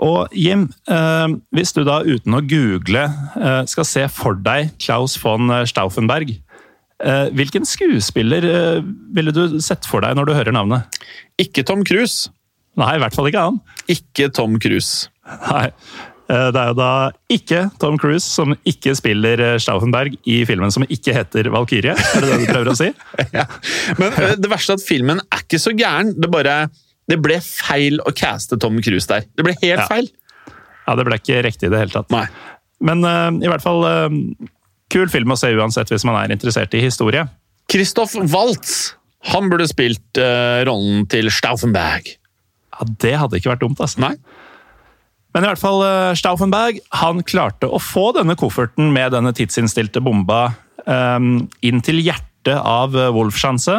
Og 0.00 0.32
Jim, 0.32 0.66
eh, 0.88 1.32
hvis 1.56 1.74
du 1.76 1.82
da 1.84 2.00
uten 2.06 2.36
å 2.36 2.42
google 2.44 3.04
eh, 3.04 3.62
skal 3.68 3.88
se 3.88 4.06
for 4.12 4.38
deg 4.40 4.72
Klaus 4.80 5.16
von 5.20 5.52
Stauffenberg, 5.68 6.32
eh, 7.04 7.26
hvilken 7.36 7.68
skuespiller 7.68 8.46
ville 9.14 9.34
du 9.36 9.58
sett 9.60 9.88
for 9.88 10.04
deg 10.04 10.16
når 10.16 10.30
du 10.30 10.36
hører 10.38 10.56
navnet? 10.56 11.00
Ikke 11.40 11.66
Tom 11.66 11.84
Cruise. 11.84 12.32
Nei, 12.80 12.94
i 12.96 13.02
hvert 13.02 13.16
fall 13.16 13.28
ikke 13.28 13.44
han. 13.50 13.60
Ikke 13.92 14.30
Tom 14.32 14.56
Cruise. 14.62 15.10
Nei. 15.50 15.68
Det 16.30 16.54
er 16.60 16.68
jo 16.68 16.74
da 16.78 16.90
ikke 17.34 17.64
Tom 17.82 17.96
Cruise 17.98 18.22
som 18.22 18.52
ikke 18.62 18.92
spiller 18.94 19.40
Stauffenberg 19.58 20.14
i 20.30 20.36
filmen 20.46 20.70
som 20.70 20.84
ikke 20.86 21.16
heter 21.16 21.48
Valkyrie. 21.50 21.96
Er 21.98 22.22
det 22.22 22.28
det 22.30 22.36
du 22.38 22.52
prøver 22.52 22.70
å 22.70 22.76
si? 22.78 22.92
Ja. 23.34 23.48
Men 23.98 24.38
det 24.38 24.52
verste 24.52 24.76
er 24.76 24.78
at 24.78 24.86
filmen 24.86 25.18
er 25.26 25.42
ikke 25.42 25.58
så 25.58 25.74
gæren. 25.74 26.14
Det 26.14 26.30
bare 26.30 26.54
det 27.10 27.18
ble 27.22 27.40
feil 27.42 27.98
å 28.06 28.12
caste 28.16 28.58
Tom 28.62 28.78
Cruise 28.84 29.08
der. 29.10 29.26
Det 29.36 29.44
ble 29.46 29.56
helt 29.58 29.82
Ja. 29.82 29.88
feil. 29.90 30.08
Ja, 30.86 30.96
det 30.98 31.04
ble 31.06 31.18
ikke 31.20 31.42
riktig 31.46 31.68
i 31.68 31.72
det 31.74 31.78
hele 31.84 31.92
tatt. 31.94 32.10
Nei. 32.14 32.24
Men 32.82 33.04
uh, 33.04 33.28
i 33.44 33.50
hvert 33.50 33.62
fall 33.62 33.84
uh, 33.84 34.08
kul 34.90 35.10
film 35.12 35.34
å 35.34 35.38
se 35.38 35.50
uansett 35.54 35.90
hvis 35.92 36.06
man 36.08 36.16
er 36.18 36.32
interessert 36.34 36.72
i 36.74 36.80
historie. 36.82 37.26
Christoph 37.70 38.16
Waltz 38.32 38.94
han 39.30 39.50
burde 39.52 39.66
spilt 39.68 40.18
uh, 40.18 40.62
rollen 40.66 41.04
til 41.12 41.28
Stauffenberg. 41.30 42.08
Ja, 42.72 42.86
Det 43.04 43.12
hadde 43.20 43.36
ikke 43.38 43.52
vært 43.52 43.62
dumt, 43.66 43.82
altså. 43.84 44.00
Nei? 44.06 44.14
Men 45.34 45.44
i 45.44 45.50
hvert 45.52 45.60
fall 45.62 45.84
Stauffenberg 46.18 46.80
han 46.98 47.20
klarte 47.22 47.68
å 47.70 47.78
få 47.78 48.08
denne 48.16 48.34
kofferten 48.40 48.88
med 48.90 49.12
denne 49.14 49.30
tidsinnstilte 49.36 50.00
bomba 50.02 50.48
um, 50.88 51.44
inn 51.62 51.84
til 51.86 52.00
hjertet 52.02 52.56
av 52.58 52.96
Wolfschanze, 53.14 53.76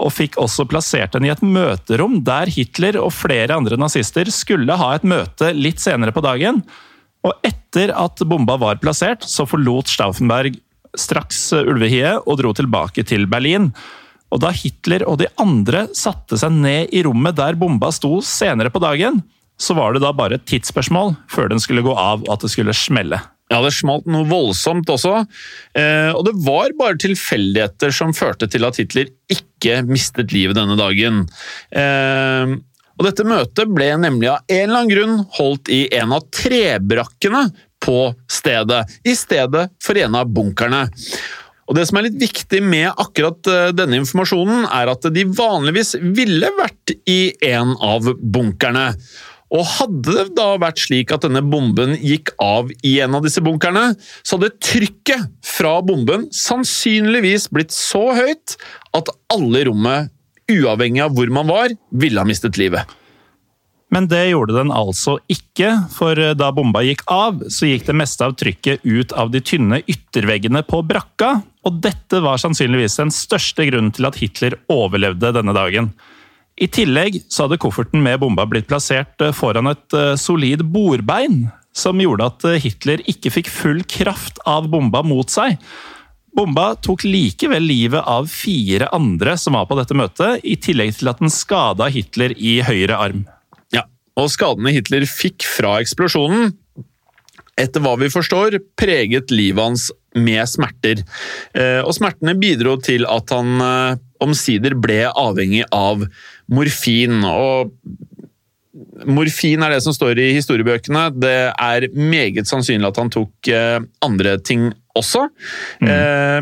og 0.00 0.12
fikk 0.14 0.38
også 0.40 0.64
plassert 0.70 1.12
den 1.14 1.26
i 1.26 1.32
et 1.32 1.42
møterom 1.44 2.20
der 2.24 2.50
Hitler 2.50 2.96
og 3.00 3.12
flere 3.14 3.56
andre 3.58 3.76
nazister 3.80 4.30
skulle 4.32 4.76
ha 4.78 4.94
et 4.96 5.04
møte 5.04 5.52
litt 5.56 5.82
senere 5.82 6.14
på 6.14 6.24
dagen. 6.24 6.62
Og 7.22 7.34
etter 7.46 7.92
at 7.94 8.22
bomba 8.26 8.56
var 8.58 8.80
plassert, 8.82 9.26
så 9.28 9.46
forlot 9.46 9.92
Stauffenberg 9.92 10.56
straks 10.98 11.44
eh, 11.54 11.68
ulvehiet 11.68 12.24
og 12.26 12.40
dro 12.40 12.54
tilbake 12.56 13.04
til 13.08 13.28
Berlin. 13.30 13.70
Og 14.32 14.40
da 14.42 14.50
Hitler 14.56 15.04
og 15.08 15.20
de 15.20 15.28
andre 15.40 15.86
satte 15.96 16.38
seg 16.40 16.56
ned 16.56 16.92
i 16.96 17.04
rommet 17.04 17.36
der 17.38 17.58
bomba 17.60 17.92
sto 17.94 18.16
senere 18.24 18.72
på 18.72 18.82
dagen, 18.82 19.20
så 19.60 19.76
var 19.78 19.94
det 19.94 20.02
da 20.02 20.10
bare 20.16 20.40
et 20.40 20.48
tidsspørsmål 20.48 21.14
før 21.30 21.52
den 21.52 21.60
skulle 21.62 21.84
gå 21.84 21.92
av 21.94 22.24
og 22.24 22.32
at 22.34 22.42
det 22.42 22.50
skulle 22.54 22.74
smelle. 22.74 23.20
Ja, 23.50 23.58
det 23.60 23.74
smalt 23.76 24.06
noe 24.08 24.24
voldsomt 24.30 24.88
også. 24.92 25.24
Eh, 25.76 26.10
og 26.14 26.24
det 26.28 26.36
var 26.46 26.72
bare 26.78 27.00
tilfeldigheter 27.02 27.92
som 27.94 28.14
førte 28.16 28.48
til 28.48 28.64
at 28.64 28.78
Hitler 28.80 29.10
ikke 29.32 29.82
mistet 29.88 30.32
livet 30.32 30.56
denne 30.56 30.78
dagen. 30.80 31.26
Eh, 31.74 32.54
og 32.96 33.06
dette 33.08 33.26
møtet 33.26 33.72
ble 33.72 33.90
nemlig 34.00 34.30
av 34.30 34.46
en 34.46 34.62
eller 34.62 34.78
annen 34.78 34.92
grunn 34.92 35.20
holdt 35.36 35.70
i 35.72 35.84
en 35.98 36.14
av 36.16 36.24
trebrakkene 36.32 37.46
på 37.82 37.98
stedet, 38.30 38.84
i 39.04 39.14
stedet 39.18 39.68
for 39.82 39.98
en 39.98 40.20
av 40.20 40.30
bunkerne. 40.32 40.86
Og 41.70 41.76
Det 41.78 41.86
som 41.88 41.98
er 41.98 42.08
litt 42.08 42.18
viktig 42.20 42.60
med 42.64 42.90
akkurat 42.90 43.48
eh, 43.48 43.70
denne 43.76 44.00
informasjonen, 44.02 44.66
er 44.68 44.90
at 44.92 45.06
de 45.14 45.26
vanligvis 45.28 45.94
ville 46.02 46.50
vært 46.58 46.94
i 47.08 47.34
en 47.48 47.76
av 47.80 48.10
bunkerne. 48.20 48.90
Og 49.52 49.66
hadde 49.68 50.14
det 50.16 50.30
da 50.38 50.54
vært 50.60 50.80
slik 50.80 51.12
at 51.12 51.26
denne 51.26 51.42
bomben 51.44 51.92
gikk 52.00 52.32
av 52.40 52.70
i 52.86 52.94
en 53.04 53.18
av 53.18 53.26
disse 53.26 53.42
bunkerne, 53.44 53.92
så 54.24 54.38
hadde 54.38 54.54
trykket 54.64 55.28
fra 55.44 55.76
bomben 55.84 56.24
sannsynligvis 56.32 57.50
blitt 57.52 57.74
så 57.76 58.06
høyt 58.16 58.56
at 58.96 59.12
alle 59.32 59.60
i 59.60 59.68
rommet, 59.68 60.12
uavhengig 60.52 61.04
av 61.04 61.14
hvor 61.16 61.30
man 61.32 61.48
var, 61.52 61.76
ville 61.92 62.20
ha 62.20 62.28
mistet 62.28 62.58
livet. 62.60 62.88
Men 63.92 64.06
det 64.08 64.22
gjorde 64.30 64.56
den 64.56 64.72
altså 64.72 65.18
ikke, 65.28 65.68
for 65.92 66.16
da 66.16 66.48
bomba 66.56 66.80
gikk 66.84 67.04
av, 67.12 67.42
så 67.52 67.68
gikk 67.68 67.84
det 67.90 67.96
meste 68.00 68.24
av 68.24 68.32
trykket 68.40 68.86
ut 68.88 69.12
av 69.12 69.34
de 69.34 69.42
tynne 69.44 69.82
ytterveggene 69.84 70.64
på 70.64 70.80
brakka, 70.88 71.34
og 71.68 71.76
dette 71.84 72.22
var 72.24 72.40
sannsynligvis 72.40 72.96
den 73.02 73.12
største 73.12 73.68
grunnen 73.68 73.92
til 73.92 74.08
at 74.08 74.16
Hitler 74.16 74.56
overlevde 74.72 75.34
denne 75.36 75.52
dagen. 75.56 75.92
I 76.60 76.68
tillegg 76.68 77.22
så 77.32 77.46
hadde 77.46 77.60
kofferten 77.60 78.02
med 78.04 78.20
bomba 78.20 78.44
blitt 78.48 78.68
plassert 78.68 79.22
eh, 79.24 79.32
foran 79.36 79.70
et 79.70 79.96
eh, 79.96 80.14
solid 80.20 80.64
bordbein, 80.68 81.46
som 81.72 82.00
gjorde 82.00 82.28
at 82.28 82.46
eh, 82.48 82.60
Hitler 82.60 83.02
ikke 83.08 83.32
fikk 83.32 83.50
full 83.52 83.80
kraft 83.88 84.40
av 84.48 84.68
bomba 84.72 85.00
mot 85.06 85.32
seg. 85.32 85.56
Bomba 86.36 86.72
tok 86.80 87.04
likevel 87.04 87.64
livet 87.64 88.04
av 88.08 88.28
fire 88.32 88.88
andre 88.96 89.36
som 89.40 89.56
var 89.56 89.68
på 89.68 89.76
dette 89.80 89.96
møtet, 89.96 90.44
i 90.44 90.56
tillegg 90.60 90.94
til 90.98 91.12
at 91.12 91.20
den 91.20 91.32
skada 91.32 91.88
Hitler 91.92 92.36
i 92.36 92.58
høyre 92.64 93.00
arm. 93.00 93.24
Ja, 93.72 93.84
og 94.16 94.30
skadene 94.32 94.72
Hitler 94.72 95.04
fikk 95.08 95.44
fra 95.48 95.78
eksplosjonen, 95.84 96.54
etter 97.60 97.84
hva 97.84 97.98
vi 98.00 98.08
forstår, 98.12 98.56
preget 98.80 99.32
livet 99.32 99.60
hans 99.60 99.90
med 100.16 100.40
smerter. 100.48 101.02
Og 101.84 101.92
smertene 101.92 102.32
bidro 102.40 102.78
til 102.80 103.04
at 103.04 103.28
han 103.32 104.00
omsider 104.24 104.76
ble 104.78 105.04
avhengig 105.10 105.66
av 105.68 106.06
morfin. 106.52 107.18
Og 107.26 107.72
morfin 109.08 109.64
er 109.64 109.74
det 109.74 109.82
som 109.84 109.96
står 109.96 110.20
i 110.20 110.32
historiebøkene. 110.36 111.08
Det 111.16 111.36
er 111.50 111.88
meget 111.96 112.48
sannsynlig 112.50 112.90
at 112.92 113.00
han 113.02 113.12
tok 113.12 113.52
eh, 113.52 113.78
andre 114.04 114.36
ting 114.44 114.70
også. 114.92 115.24
Mm. 115.80 115.88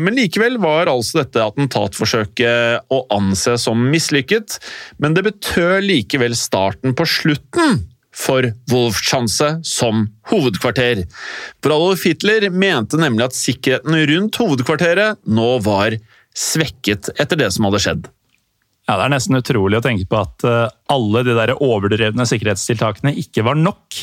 Men 0.03 0.17
likevel 0.17 0.57
var 0.59 0.89
altså 0.91 1.21
dette 1.21 1.39
attentatforsøket 1.39 2.91
å 2.91 2.97
anse 3.15 3.53
som 3.63 3.79
mislykket. 3.93 4.57
Men 4.99 5.15
det 5.15 5.23
betød 5.29 5.85
likevel 5.87 6.35
starten 6.35 6.91
på 6.99 7.07
slutten 7.07 7.79
for 8.15 8.45
Wolfschanze 8.71 9.53
som 9.67 10.05
hovedkvarter. 10.31 11.05
For 11.63 11.73
Adolf 11.73 12.05
Hitler 12.07 12.49
mente 12.51 12.99
nemlig 12.99 13.29
at 13.29 13.37
sikkerheten 13.37 13.97
rundt 14.11 14.39
hovedkvarteret 14.41 15.21
nå 15.31 15.51
var 15.65 15.95
svekket 16.37 17.11
etter 17.19 17.39
det 17.39 17.51
som 17.55 17.67
hadde 17.67 17.83
skjedd. 17.83 18.09
Ja, 18.91 18.97
Det 18.99 19.05
er 19.05 19.13
nesten 19.13 19.39
utrolig 19.39 19.77
å 19.79 19.83
tenke 19.85 20.03
på 20.03 20.17
at 20.19 20.43
eh, 20.43 20.71
alle 20.91 21.21
de 21.23 21.31
der 21.37 21.53
overdrevne 21.63 22.25
sikkerhetstiltakene 22.27 23.13
ikke 23.21 23.45
var 23.47 23.55
nok. 23.55 23.95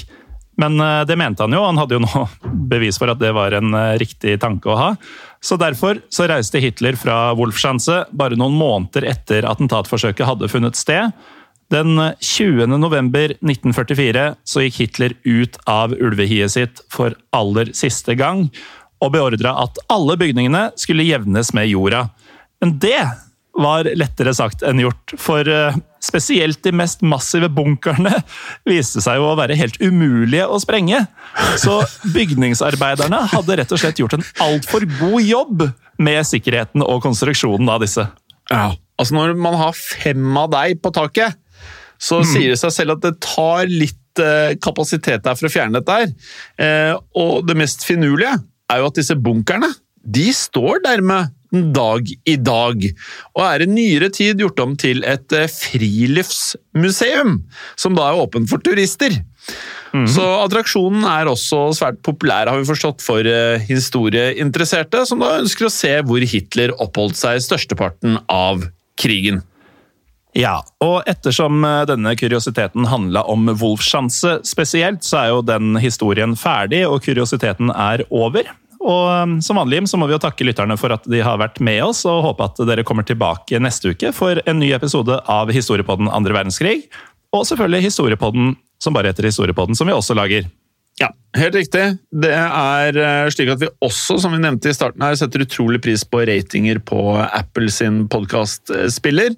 Men 0.57 0.81
eh, 0.81 1.03
det 1.05 1.19
mente 1.21 1.45
han 1.45 1.53
jo, 1.53 1.61
han 1.67 1.77
hadde 1.77 1.99
jo 1.99 2.05
nå 2.07 2.23
bevis 2.73 2.97
for 2.97 3.13
at 3.13 3.21
det 3.21 3.35
var 3.37 3.53
en 3.59 3.77
eh, 3.77 3.99
riktig 4.01 4.39
tanke 4.41 4.73
å 4.73 4.79
ha. 4.79 4.87
Så 5.45 5.59
derfor 5.61 6.01
så 6.09 6.25
reiste 6.33 6.63
Hitler 6.65 6.97
fra 6.97 7.35
Wolfschanze 7.37 8.07
bare 8.17 8.39
noen 8.41 8.57
måneder 8.57 9.11
etter 9.13 9.45
attentatforsøket 9.51 10.25
hadde 10.25 10.49
funnet 10.49 10.81
sted. 10.81 11.13
Den 11.69 11.93
20. 12.25 12.73
november 12.81 13.37
1944 13.45 14.27
så 14.41 14.65
gikk 14.65 14.83
Hitler 14.87 15.19
ut 15.29 15.61
av 15.69 15.93
ulvehiet 15.93 16.57
sitt 16.57 16.81
for 16.89 17.13
aller 17.37 17.77
siste 17.77 18.17
gang, 18.17 18.47
og 19.05 19.13
beordra 19.13 19.53
at 19.69 19.77
alle 19.93 20.17
bygningene 20.17 20.71
skulle 20.81 21.05
jevnes 21.05 21.53
med 21.53 21.69
jorda. 21.69 22.07
Men 22.65 22.79
det 22.81 23.03
var 23.59 23.89
lettere 23.99 24.33
sagt 24.37 24.63
enn 24.67 24.81
gjort, 24.83 25.15
for 25.21 25.49
eh, 25.51 25.77
spesielt 26.05 26.61
de 26.65 26.73
mest 26.79 27.03
massive 27.07 27.51
bunkerne 27.53 28.13
viste 28.69 29.03
seg 29.05 29.19
jo 29.19 29.33
å 29.33 29.39
være 29.39 29.59
helt 29.59 29.79
umulige 29.83 30.47
å 30.47 30.61
sprenge. 30.63 31.05
Så 31.61 31.81
bygningsarbeiderne 32.15 33.25
hadde 33.35 33.59
rett 33.61 33.75
og 33.75 33.83
slett 33.83 34.01
gjort 34.03 34.19
en 34.19 34.27
altfor 34.47 34.87
god 34.99 35.21
jobb 35.27 35.67
med 36.03 36.23
sikkerheten 36.29 36.85
og 36.87 37.03
konstruksjonen 37.07 37.71
av 37.75 37.83
disse. 37.83 38.07
Ja, 38.53 38.71
altså 38.99 39.17
Når 39.17 39.35
man 39.41 39.59
har 39.59 39.77
fem 39.77 40.39
av 40.39 40.53
deg 40.55 40.79
på 40.83 40.95
taket, 40.95 41.37
så 41.99 42.21
sier 42.23 42.53
det 42.53 42.61
seg 42.61 42.71
selv 42.71 42.95
at 42.95 43.03
det 43.03 43.17
tar 43.25 43.67
litt 43.67 44.23
eh, 44.23 44.55
kapasitet 44.63 45.25
der 45.25 45.35
for 45.35 45.49
å 45.49 45.51
fjerne 45.51 45.81
dette. 45.81 45.97
her. 45.99 46.13
Eh, 46.63 46.95
og 47.19 47.43
det 47.49 47.59
mest 47.59 47.83
finurlige 47.87 48.37
er 48.71 48.83
jo 48.83 48.91
at 48.93 49.01
disse 49.01 49.17
bunkerne 49.19 49.73
de 50.09 50.29
står 50.33 50.85
dermed 50.87 51.35
dag 51.51 52.09
i 52.29 52.37
dag, 52.37 52.85
og 53.35 53.43
er 53.47 53.65
i 53.65 53.71
nyere 53.71 54.11
tid 54.15 54.43
gjort 54.43 54.61
om 54.65 54.77
til 54.79 55.03
et 55.09 55.33
eh, 55.37 55.49
friluftsmuseum, 55.49 57.39
som 57.77 57.99
da 57.99 58.11
er 58.11 58.23
åpent 58.23 58.51
for 58.51 58.63
turister. 58.65 59.17
Så 59.89 60.25
attraksjonen 60.45 61.05
er 61.09 61.31
også 61.31 61.71
svært 61.77 62.03
populær, 62.05 62.51
har 62.51 62.61
vi 62.61 62.69
forstått, 62.69 63.01
for 63.05 63.25
eh, 63.25 63.63
historieinteresserte, 63.71 65.05
som 65.09 65.23
da 65.25 65.39
ønsker 65.41 65.69
å 65.69 65.73
se 65.73 65.95
hvor 66.05 66.21
Hitler 66.21 66.75
oppholdt 66.77 67.17
seg 67.17 67.41
størsteparten 67.45 68.21
av 68.29 68.67
krigen. 69.01 69.41
Ja, 70.37 70.61
og 70.85 71.09
ettersom 71.09 71.65
eh, 71.65 71.83
denne 71.89 72.13
kuriositeten 72.21 72.89
handla 72.93 73.25
om 73.33 73.49
Wolfschanze 73.49 74.39
spesielt, 74.47 75.07
så 75.07 75.23
er 75.23 75.33
jo 75.33 75.45
den 75.47 75.79
historien 75.81 76.37
ferdig, 76.39 76.85
og 76.87 77.01
kuriositeten 77.07 77.73
er 77.73 78.05
over. 78.13 78.51
Og 78.79 79.05
um, 79.11 79.39
som 79.43 79.59
vanlig 79.59 79.83
så 79.91 79.99
må 79.99 80.07
vi 80.07 80.15
jo 80.15 80.23
takke 80.23 80.47
lytterne 80.47 80.77
for 80.79 80.95
at 80.95 81.07
de 81.11 81.23
har 81.25 81.41
vært 81.41 81.59
med 81.65 81.83
oss, 81.89 82.05
og 82.07 82.23
håpe 82.25 82.47
at 82.47 82.63
dere 82.69 82.87
kommer 82.87 83.07
tilbake 83.07 83.59
neste 83.63 83.93
uke 83.95 84.13
for 84.15 84.41
en 84.47 84.61
ny 84.63 84.71
episode 84.77 85.19
av 85.27 85.51
Historiepodden 85.55 86.11
andre 86.13 86.37
verdenskrig. 86.37 86.87
Og 87.35 87.45
selvfølgelig 87.49 87.89
Historiepodden 87.89 88.55
som 88.83 88.95
bare 88.95 89.11
heter 89.11 89.27
Historiepodden, 89.27 89.77
som 89.77 89.91
vi 89.91 89.97
også 89.97 90.17
lager. 90.17 90.47
Ja, 90.99 91.13
helt 91.39 91.55
riktig. 91.55 91.83
Det 92.11 92.31
er 92.35 92.97
eh, 92.99 93.29
slik 93.31 93.53
at 93.53 93.61
vi 93.63 93.69
også, 93.85 94.17
som 94.19 94.33
vi 94.35 94.41
nevnte 94.43 94.71
i 94.71 94.75
starten 94.75 95.05
her, 95.05 95.15
setter 95.19 95.45
utrolig 95.45 95.79
pris 95.85 96.03
på 96.03 96.25
ratinger 96.27 96.81
på 96.83 97.03
Apple 97.23 97.71
sin 97.71 98.01
podkastspiller. 98.11 99.37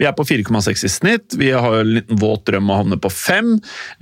Vi 0.00 0.08
er 0.08 0.14
på 0.16 0.24
4,6 0.24 0.86
i 0.88 0.92
snitt. 0.92 1.36
Vi 1.36 1.50
har 1.52 1.76
en 1.82 1.92
liten 1.98 2.20
våt 2.22 2.46
drøm 2.48 2.72
å 2.72 2.78
havne 2.80 2.96
på 3.02 3.12
5. 3.12 3.52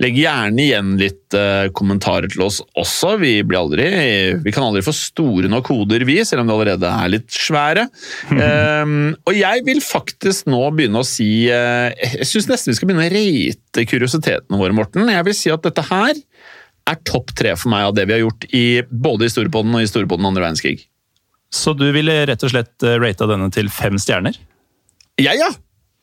Legg 0.03 0.21
gjerne 0.21 0.63
igjen 0.63 0.95
litt 1.01 1.35
eh, 1.35 1.67
kommentarer 1.75 2.31
til 2.31 2.45
oss 2.47 2.61
også. 2.79 3.17
Vi, 3.25 3.33
blir 3.43 3.59
aldri, 3.59 3.89
vi 4.39 4.55
kan 4.55 4.69
aldri 4.69 4.85
få 4.87 4.95
store 4.95 5.51
nok 5.51 5.73
hoder, 5.73 6.07
vi, 6.07 6.21
selv 6.27 6.45
om 6.45 6.51
de 6.51 6.55
allerede 6.55 6.95
er 6.95 7.15
litt 7.17 7.27
svære. 7.35 7.89
Um, 8.31 9.11
og 9.27 9.35
jeg 9.35 9.67
vil 9.67 9.83
faktisk 9.83 10.47
nå 10.51 10.63
begynne 10.77 11.01
å 11.01 11.07
si 11.07 11.49
eh, 11.51 11.91
Jeg 12.21 12.29
syns 12.29 12.47
nesten 12.51 12.71
vi 12.71 12.79
skal 12.79 12.87
begynne 12.91 13.09
å 13.09 13.13
rate 13.17 13.87
kuriositetene 13.89 14.59
våre, 14.61 14.75
Morten. 14.77 15.11
Jeg 15.11 15.27
vil 15.27 15.35
si 15.35 15.51
at 15.51 15.67
dette 15.67 15.83
her 15.91 16.15
er 16.89 16.97
topp 17.07 17.33
tre 17.37 17.53
for 17.59 17.71
meg 17.73 17.87
av 17.89 17.95
det 17.97 18.07
vi 18.09 18.15
har 18.15 18.23
gjort 18.23 18.47
i 18.57 18.63
både 18.89 19.27
Historiepodden 19.29 19.75
og 19.77 19.83
Historiepodden 19.83 20.27
andre 20.29 20.43
verdenskrig. 20.47 20.87
Så 21.51 21.73
du 21.77 21.85
ville 21.91 22.13
rett 22.29 22.43
og 22.47 22.51
slett 22.53 22.85
eh, 22.87 22.97
rata 23.01 23.27
denne 23.29 23.49
til 23.53 23.67
fem 23.73 23.99
stjerner? 23.99 24.37
Jeg, 25.19 25.35
ja! 25.37 25.49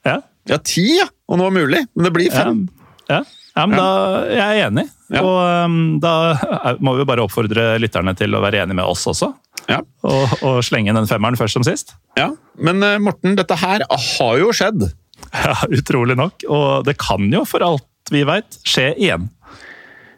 Ja? 0.06 0.18
Ja, 0.48 0.58
ti, 0.64 0.84
ja! 1.00 1.08
Om 1.28 1.40
det 1.40 1.48
var 1.48 1.56
mulig. 1.56 1.80
Men 1.96 2.08
det 2.08 2.12
blir 2.14 2.32
fem. 2.32 2.62
ja. 3.10 3.22
ja 3.56 3.64
men 3.66 3.76
da 3.80 3.88
jeg 4.28 4.44
er 4.44 4.66
enig. 4.68 4.86
Ja. 5.08 5.22
Og 5.24 5.38
um, 5.64 5.76
da 6.04 6.12
er- 6.36 6.80
må 6.84 6.92
vi 6.98 7.06
bare 7.08 7.24
oppfordre 7.24 7.70
lytterne 7.80 8.12
til 8.16 8.36
å 8.36 8.42
være 8.44 8.60
enig 8.62 8.76
med 8.76 8.84
oss 8.84 9.06
også. 9.08 9.30
Ja. 9.68 9.80
Og, 10.06 10.34
og 10.44 10.60
slenge 10.64 10.92
den 10.96 11.08
femmeren 11.08 11.36
først 11.40 11.56
som 11.58 11.64
sist. 11.66 11.96
ja. 12.16 12.30
Men 12.58 12.82
eh, 12.82 12.96
Morten, 13.02 13.36
dette 13.38 13.54
her 13.60 13.84
har 13.88 14.38
jo 14.40 14.52
skjedd. 14.56 14.88
Ja, 15.32 15.56
Utrolig 15.72 16.16
nok. 16.18 16.44
Og 16.48 16.84
det 16.88 16.96
kan 17.00 17.24
jo, 17.32 17.44
for 17.48 17.64
alt 17.64 18.12
vi 18.12 18.22
veit, 18.28 18.56
skje 18.68 18.92
igjen. 18.96 19.28